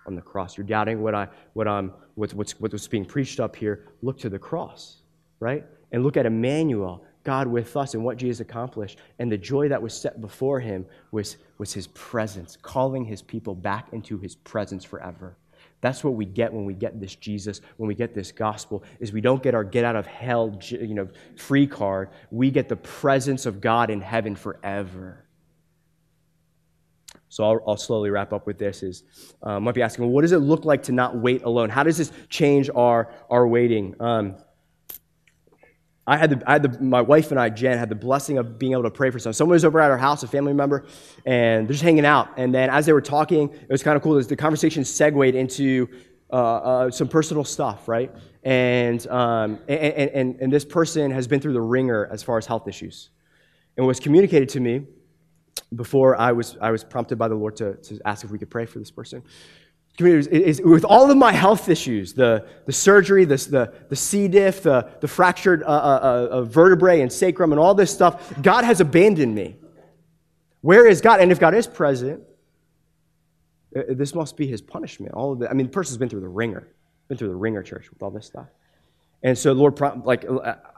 [0.08, 0.58] on the cross.
[0.58, 3.86] You're doubting what I, what I'm, what's, what's, what's being preached up here.
[4.02, 5.02] Look to the cross,
[5.40, 5.66] right?
[5.92, 9.00] And look at Emmanuel, God with us, and what Jesus accomplished.
[9.20, 13.56] And the joy that was set before him was, was his presence, calling his people
[13.56, 15.36] back into his presence forever.
[15.82, 19.12] That's what we get when we get this Jesus, when we get this gospel, is
[19.12, 22.10] we don't get our get out of hell, you know, free card.
[22.32, 25.26] We get the presence of God in heaven forever.
[27.30, 28.82] So I'll, I'll slowly wrap up with this.
[28.82, 29.04] Is
[29.44, 31.70] uh, might be asking, well, what does it look like to not wait alone?
[31.70, 33.94] How does this change our our waiting?
[34.00, 34.38] Um,
[36.08, 38.60] I had, the, I had the, my wife and I, Jen, had the blessing of
[38.60, 39.34] being able to pray for someone.
[39.34, 40.86] Someone was over at our house, a family member,
[41.26, 42.30] and they're just hanging out.
[42.38, 44.22] And then as they were talking, it was kind of cool.
[44.22, 45.90] The conversation segued into
[46.32, 48.12] uh, uh, some personal stuff, right?
[48.44, 52.46] And, um, and, and, and this person has been through the wringer as far as
[52.46, 53.10] health issues.
[53.76, 54.86] And was communicated to me
[55.76, 58.50] before I was, I was prompted by the Lord to, to ask if we could
[58.50, 59.24] pray for this person.
[59.98, 64.28] Is, is, with all of my health issues, the, the surgery, the, the, the C.
[64.28, 68.66] diff, the, the fractured uh, uh, uh, vertebrae and sacrum, and all this stuff, God
[68.66, 69.56] has abandoned me.
[70.60, 71.22] Where is God?
[71.22, 72.24] And if God is present,
[73.74, 75.14] uh, this must be his punishment.
[75.14, 76.68] All of the, I mean, the person's been through the wringer,
[77.08, 78.48] been through the wringer church with all this stuff.
[79.24, 80.26] And so, Lord, like,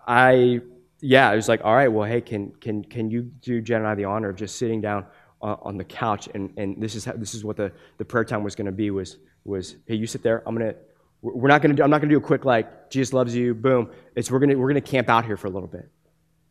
[0.07, 0.61] I,
[1.01, 3.87] yeah, I was like, all right, well, hey, can, can, can you do Jen and
[3.87, 5.07] I the honor of just sitting down
[5.41, 8.43] on the couch, and, and this is how, this is what the, the prayer time
[8.43, 10.75] was going to be was was hey you sit there I'm gonna
[11.21, 13.89] we're not gonna I'm not gonna do a quick like Jesus loves you boom.
[14.15, 15.89] It's we're gonna we're gonna camp out here for a little bit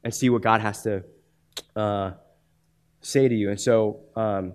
[0.03, 1.05] and see what God has to
[1.75, 2.13] uh,
[3.01, 3.51] say to you.
[3.51, 4.55] And so um,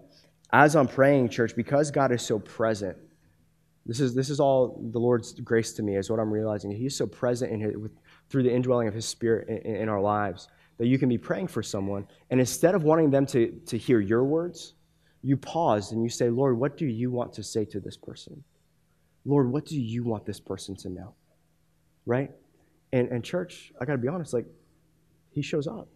[0.52, 2.98] as I'm praying church because God is so present
[3.86, 6.72] this is this is all the Lord's grace to me is what I'm realizing.
[6.72, 7.92] He's so present in his, with,
[8.30, 10.48] through the indwelling of His Spirit in, in our lives
[10.82, 14.00] that you can be praying for someone, and instead of wanting them to, to hear
[14.00, 14.74] your words,
[15.22, 18.44] you pause and you say, Lord, what do you want to say to this person?
[19.24, 21.14] Lord, what do you want this person to know?
[22.08, 22.32] Right?
[22.92, 24.48] And, and church, I got to be honest, like,
[25.30, 25.88] he shows up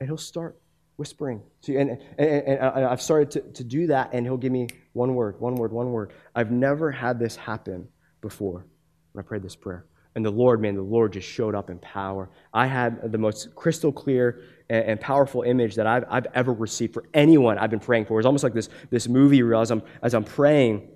[0.00, 0.58] and he'll start
[0.96, 1.80] whispering to you.
[1.80, 5.38] And, and, and, I've started to, to do that, and he'll give me one word,
[5.38, 6.14] one word, one word.
[6.34, 7.86] I've never had this happen
[8.22, 8.64] before
[9.12, 9.84] when I prayed this prayer.
[10.18, 12.28] And the Lord, man, the Lord just showed up in power.
[12.52, 16.92] I had the most crystal clear and, and powerful image that I've, I've ever received
[16.92, 18.18] for anyone I've been praying for.
[18.18, 20.88] It's almost like this, this movie reel as I'm, as I'm praying.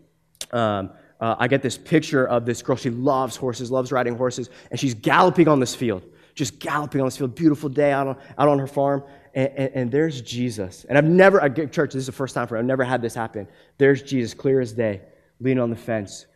[0.50, 2.74] Um, uh, I get this picture of this girl.
[2.74, 6.02] She loves horses, loves riding horses, and she's galloping on this field,
[6.34, 7.36] just galloping on this field.
[7.36, 9.04] Beautiful day out on, out on her farm.
[9.34, 10.84] And, and, and, there's Jesus.
[10.88, 12.82] And I've never, I get church, this is the first time for me, I've never
[12.82, 13.46] had this happen.
[13.78, 15.02] There's Jesus, clear as day,
[15.38, 16.26] leaning on the fence,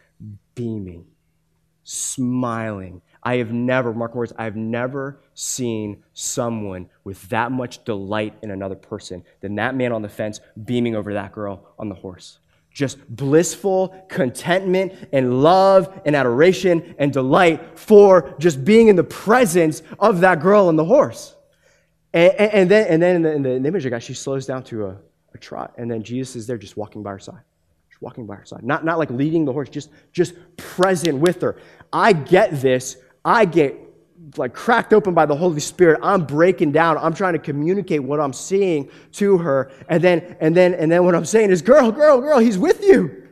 [0.55, 1.05] beaming
[1.87, 3.01] smiling.
[3.22, 8.51] I have never, mark words, I have never seen someone with that much delight in
[8.51, 12.39] another person than that man on the fence beaming over that girl on the horse.
[12.72, 19.82] Just blissful contentment and love and adoration and delight for just being in the presence
[19.99, 21.34] of that girl on the horse.
[22.12, 24.45] And, and, and then, and then in the, in the image of God, she slows
[24.45, 24.97] down to a,
[25.34, 27.43] a trot, and then Jesus is there just walking by her side
[27.91, 28.62] Just walking by her side.
[28.62, 31.57] Not, not like leading the horse, just, just present with her.
[31.93, 32.97] I get this.
[33.24, 33.76] I get
[34.37, 36.01] like cracked open by the Holy Spirit.
[36.03, 36.99] I'm breaking down.
[36.99, 39.70] I'm trying to communicate what I'm seeing to her.
[39.89, 42.82] And then, and then, and then what I'm saying is, girl, girl, girl, he's with
[42.82, 43.25] you.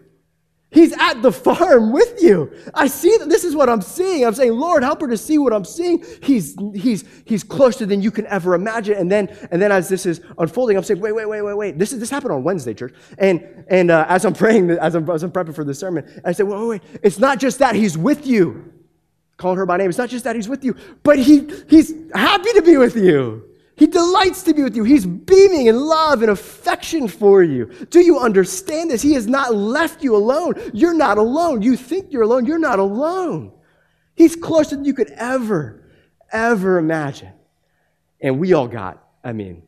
[0.75, 2.53] He's at the farm with you.
[2.75, 4.27] I see that this is what I'm seeing.
[4.27, 6.05] I'm saying, Lord, help her to see what I'm seeing.
[6.21, 8.99] He's, he's, he's closer than you can ever imagine.
[8.99, 11.79] And then, and then as this is unfolding, I'm saying, wait, wait, wait, wait, wait.
[11.79, 12.93] This, is, this happened on Wednesday, church.
[13.19, 16.33] And, and uh, as I'm praying, as I'm, as I'm prepping for the sermon, I
[16.33, 17.01] said, wait, wait, wait.
[17.05, 18.73] It's not just that he's with you.
[19.37, 19.89] Calling her by name.
[19.89, 23.49] It's not just that he's with you, but he, he's happy to be with you.
[23.77, 24.85] He delights to be with you.
[24.85, 27.67] He's beaming in love and affection for you.
[27.91, 29.03] Do you understand this?
[29.03, 30.55] He has not left you alone.
[30.73, 31.61] You're not alone.
[31.61, 32.47] You think you're alone.
[32.47, 33.53] You're not alone.
[34.15, 35.83] He's closer than you could ever,
[36.31, 37.33] ever imagine.
[38.21, 39.65] And we all got, I mean,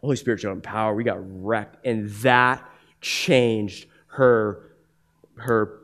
[0.00, 0.94] Holy Spirit showed power.
[0.94, 1.86] We got wrecked.
[1.86, 2.68] And that
[3.00, 4.72] changed her,
[5.36, 5.78] her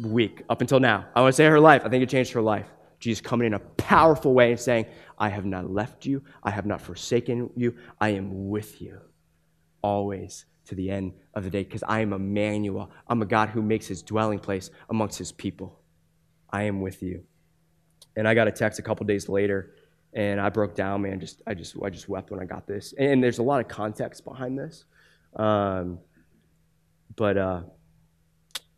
[0.00, 1.06] week up until now.
[1.14, 1.82] I want to say her life.
[1.84, 2.66] I think it changed her life.
[3.00, 4.86] Jesus coming in a powerful way and saying,
[5.18, 6.22] I have not left you.
[6.42, 7.74] I have not forsaken you.
[8.00, 9.00] I am with you
[9.82, 12.90] always to the end of the day because I am Emmanuel.
[13.08, 15.80] I'm a God who makes his dwelling place amongst his people.
[16.50, 17.24] I am with you.
[18.16, 19.74] And I got a text a couple days later
[20.12, 21.20] and I broke down, man.
[21.20, 22.92] Just I just I just wept when I got this.
[22.98, 24.84] And there's a lot of context behind this.
[25.36, 26.00] Um,
[27.16, 27.62] but uh,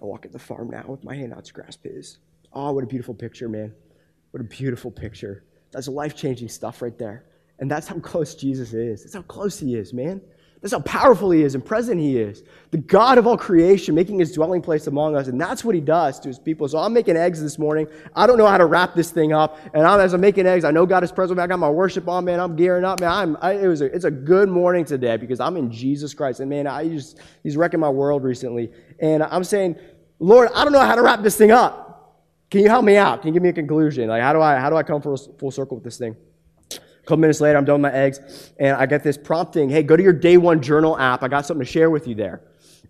[0.00, 2.18] I walk at the farm now with my hand out to grasp his.
[2.52, 3.72] Oh, what a beautiful picture, man.
[4.32, 5.44] What a beautiful picture.
[5.72, 7.26] That's life changing stuff right there.
[7.58, 9.02] And that's how close Jesus is.
[9.02, 10.20] That's how close he is, man.
[10.60, 12.42] That's how powerful he is and present he is.
[12.70, 15.26] The God of all creation making his dwelling place among us.
[15.26, 16.68] And that's what he does to his people.
[16.68, 17.88] So I'm making eggs this morning.
[18.14, 19.58] I don't know how to wrap this thing up.
[19.72, 21.40] And I'm, as I'm making eggs, I know God is present.
[21.40, 22.40] I got my worship on, man.
[22.40, 23.10] I'm gearing up, man.
[23.10, 26.40] I'm, I, it was a, it's a good morning today because I'm in Jesus Christ.
[26.40, 28.70] And man, I just, he's wrecking my world recently.
[28.98, 29.76] And I'm saying,
[30.18, 32.18] Lord, I don't know how to wrap this thing up.
[32.50, 33.22] Can you help me out?
[33.22, 34.08] Can you give me a conclusion?
[34.08, 36.16] Like, how do I, how do I come full, full circle with this thing?
[37.10, 39.96] Couple minutes later, I'm done with my eggs, and I get this prompting hey, go
[39.96, 41.24] to your day one journal app.
[41.24, 42.40] I got something to share with you there.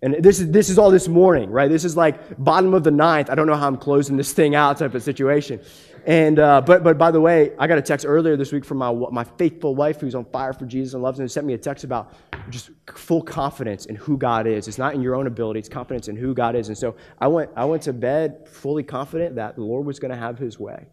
[0.03, 1.67] And this is, this is all this morning, right?
[1.71, 3.31] This is like bottom of the ninth.
[3.31, 5.59] I don't know how I'm closing this thing out type of situation.
[6.05, 8.77] And uh, but but by the way, I got a text earlier this week from
[8.77, 11.27] my my faithful wife who's on fire for Jesus and loves him.
[11.27, 12.13] Sent me a text about
[12.51, 14.67] just full confidence in who God is.
[14.67, 16.67] It's not in your own ability; it's confidence in who God is.
[16.67, 20.11] And so I went I went to bed fully confident that the Lord was going
[20.11, 20.85] to have His way,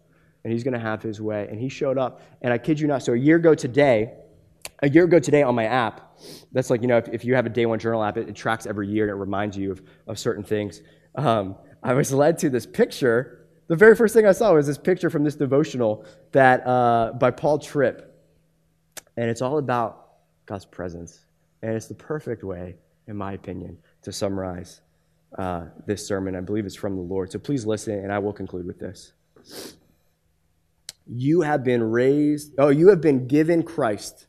[0.43, 1.47] and He's going to have His way.
[1.49, 2.21] And He showed up.
[2.41, 3.03] And I kid you not.
[3.03, 4.13] So a year ago today,
[4.81, 6.19] a year ago today on my app,
[6.51, 8.35] that's like you know if, if you have a day one journal app, it, it
[8.35, 10.81] tracks every year and it reminds you of of certain things.
[11.15, 14.79] Um, I was led to this picture the very first thing I saw was this
[14.79, 18.11] picture from this devotional that uh, by Paul Tripp,
[19.15, 20.07] and it's all about
[20.47, 21.25] God's presence,
[21.61, 22.77] and it's the perfect way,
[23.07, 24.81] in my opinion, to summarize
[25.37, 26.35] uh, this sermon.
[26.35, 27.31] I believe it's from the Lord.
[27.31, 29.13] So please listen, and I will conclude with this.
[31.11, 34.27] You have been raised, oh, you have been given Christ,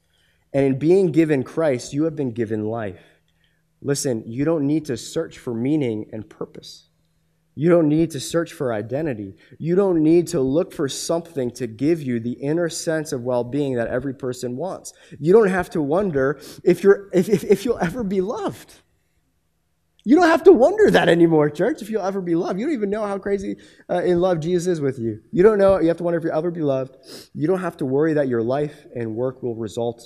[0.53, 3.03] and in being given Christ, you have been given life.
[3.83, 6.89] Listen, you don't need to search for meaning and purpose.
[7.55, 9.37] You don't need to search for identity.
[9.59, 13.45] You don't need to look for something to give you the inner sense of well
[13.45, 14.93] being that every person wants.
[15.19, 18.73] You don't have to wonder if, you're, if, if, if, you'll ever be loved.
[20.11, 22.59] You don't have to wonder that anymore, church, if you'll ever be loved.
[22.59, 23.59] You don't even know how crazy
[23.89, 25.21] uh, in love Jesus is with you.
[25.31, 26.97] You don't know, you have to wonder if you'll ever be loved.
[27.33, 30.03] You don't have to worry that your life and work will result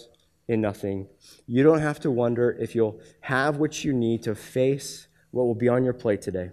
[0.47, 1.09] in nothing.
[1.47, 5.55] You don't have to wonder if you'll have what you need to face what will
[5.55, 6.51] be on your plate today.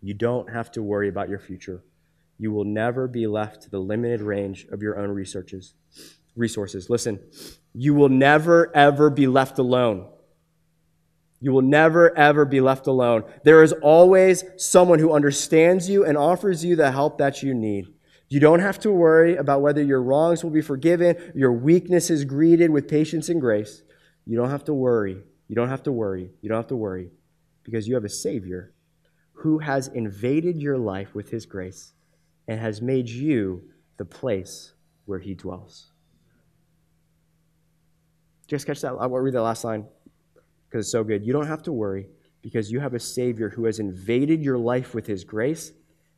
[0.00, 1.82] You don't have to worry about your future.
[2.38, 5.74] You will never be left to the limited range of your own researches,
[6.36, 6.88] resources.
[6.88, 7.18] Listen,
[7.72, 10.06] you will never, ever be left alone.
[11.40, 13.24] You will never, ever be left alone.
[13.42, 17.88] There is always someone who understands you and offers you the help that you need.
[18.28, 22.70] You don't have to worry about whether your wrongs will be forgiven, your weaknesses greeted
[22.70, 23.82] with patience and grace.
[24.26, 25.22] You don't have to worry.
[25.48, 26.30] You don't have to worry.
[26.40, 27.10] You don't have to worry
[27.62, 28.72] because you have a Savior
[29.32, 31.92] who has invaded your life with his grace
[32.48, 33.62] and has made you
[33.98, 34.72] the place
[35.04, 35.90] where he dwells.
[38.46, 38.94] Just catch that.
[38.94, 39.86] I'll read that last line
[40.74, 41.24] because it's so good.
[41.24, 42.08] You don't have to worry
[42.42, 45.70] because you have a Savior who has invaded your life with his grace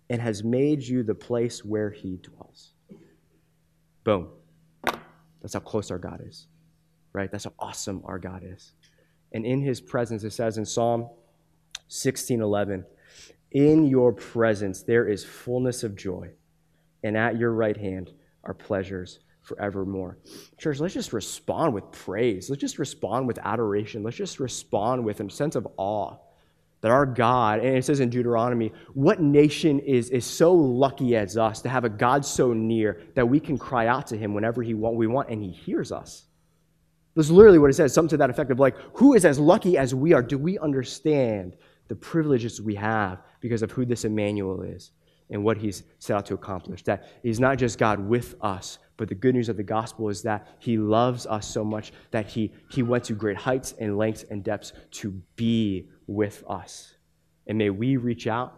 [0.08, 2.72] and has made you the place where he dwells.
[4.02, 4.28] Boom.
[5.42, 6.46] That's how close our God is,
[7.12, 7.30] right?
[7.30, 8.72] That's how awesome our God is.
[9.34, 11.10] And in his presence, it says in Psalm
[11.88, 12.86] 16 11,
[13.50, 16.30] in your presence there is fullness of joy,
[17.04, 18.10] and at your right hand
[18.42, 20.18] are pleasures forevermore.
[20.58, 22.50] Church, let's just respond with praise.
[22.50, 24.02] Let's just respond with adoration.
[24.02, 26.16] Let's just respond with a sense of awe
[26.80, 31.36] that our God, and it says in Deuteronomy, what nation is, is so lucky as
[31.36, 34.62] us to have a God so near that we can cry out to him whenever
[34.62, 36.24] he want, we want and he hears us?
[37.14, 39.38] This is literally what it says, something to that effect of like, who is as
[39.38, 40.22] lucky as we are?
[40.22, 41.56] Do we understand
[41.88, 44.90] the privileges we have because of who this Emmanuel is
[45.30, 46.82] and what he's set out to accomplish.
[46.84, 50.22] That he's not just God with us, but the good news of the gospel is
[50.22, 54.24] that he loves us so much that he, he went to great heights and lengths
[54.30, 56.94] and depths to be with us.
[57.46, 58.54] And may we reach out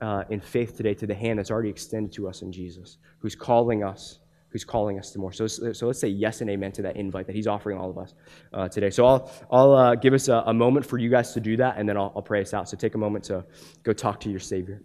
[0.00, 3.34] uh, in faith today to the hand that's already extended to us in Jesus, who's
[3.34, 4.20] calling us
[4.54, 5.32] who's calling us to more.
[5.32, 7.98] So, so let's say yes and amen to that invite that he's offering all of
[7.98, 8.14] us
[8.52, 8.88] uh, today.
[8.88, 11.76] So I'll, I'll uh, give us a, a, moment for you guys to do that,
[11.76, 12.68] and then I'll, I'll pray us out.
[12.68, 13.44] So take a moment to
[13.82, 14.80] go talk to your Savior.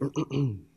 [0.00, 0.73] 嗯嗯嗯。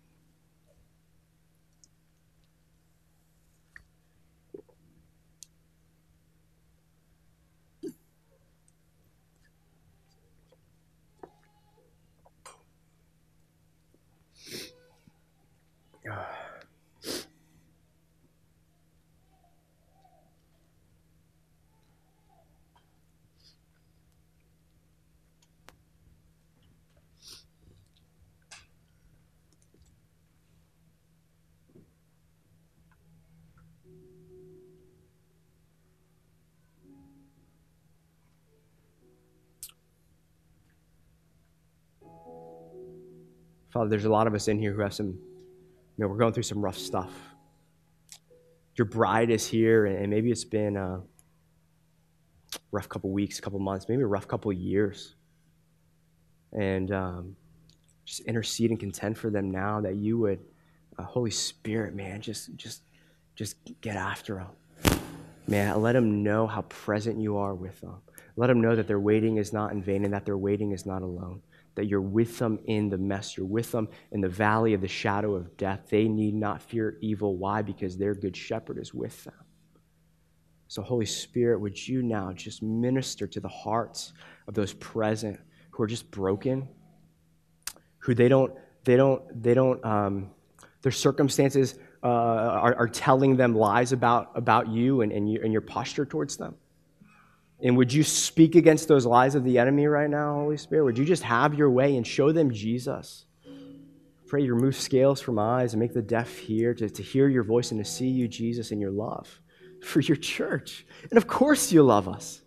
[43.78, 45.20] Father, there's a lot of us in here who have some, you
[46.00, 47.12] know, we're going through some rough stuff.
[48.76, 51.02] Your bride is here, and maybe it's been a
[52.72, 55.14] rough couple weeks, a couple months, maybe a rough couple years.
[56.54, 57.36] And um,
[58.04, 60.40] just intercede and contend for them now that you would,
[60.98, 62.82] uh, Holy Spirit, man, just, just,
[63.36, 64.44] just get after
[64.84, 65.00] them.
[65.48, 67.98] Man, let them know how present you are with them.
[68.38, 70.88] Let them know that their waiting is not in vain and that their waiting is
[70.88, 71.44] not alone
[71.78, 73.38] that you're with them in the mess.
[73.38, 75.84] You're with them in the valley of the shadow of death.
[75.90, 77.38] They need not fear evil.
[77.38, 77.62] Why?
[77.62, 79.34] Because their good shepherd is with them.
[80.68, 84.12] So, Holy Spirit, would you now just minister to the hearts
[84.48, 86.68] of those present who are just broken,
[88.00, 88.52] who they don't,
[88.84, 90.32] they don't, they don't, um,
[90.82, 95.52] Their circumstances uh, are, are telling them lies about, about you and, and, you and
[95.54, 96.56] your posture towards them.
[97.62, 100.86] And would you speak against those lies of the enemy right now, Holy Spirit?
[100.86, 103.26] Would you just have your way and show them Jesus?
[104.28, 107.44] Pray you remove scales from eyes and make the deaf hear, to, to hear your
[107.44, 109.42] voice and to see you, Jesus, in your love
[109.82, 110.86] for your church.
[111.10, 112.42] And of course, you love us.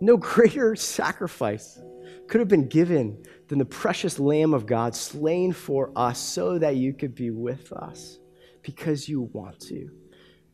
[0.00, 1.78] No greater sacrifice
[2.26, 6.76] could have been given than the precious Lamb of God slain for us so that
[6.76, 8.18] you could be with us
[8.62, 9.90] because you want to.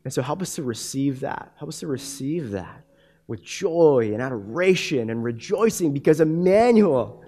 [0.03, 1.53] And so help us to receive that.
[1.57, 2.83] Help us to receive that
[3.27, 7.23] with joy and adoration and rejoicing because Emmanuel,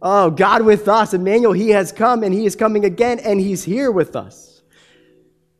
[0.00, 3.64] oh, God with us, Emmanuel, He has come and He is coming again and He's
[3.64, 4.62] here with us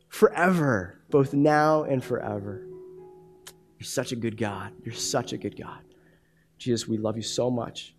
[0.08, 2.66] forever, both now and forever.
[3.78, 4.72] You're such a good God.
[4.84, 5.80] You're such a good God.
[6.58, 7.94] Jesus, we love you so much.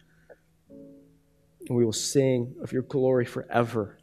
[0.70, 3.98] And we will sing of your glory forever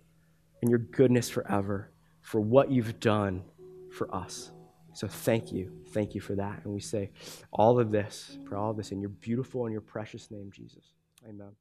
[0.61, 3.45] and your goodness forever for what you've done
[3.93, 4.51] for us.
[4.95, 5.78] So thank you.
[5.93, 6.64] Thank you for that.
[6.64, 7.11] And we say
[7.51, 10.93] all of this, for all of this in your beautiful and your precious name, Jesus.
[11.28, 11.53] Amen.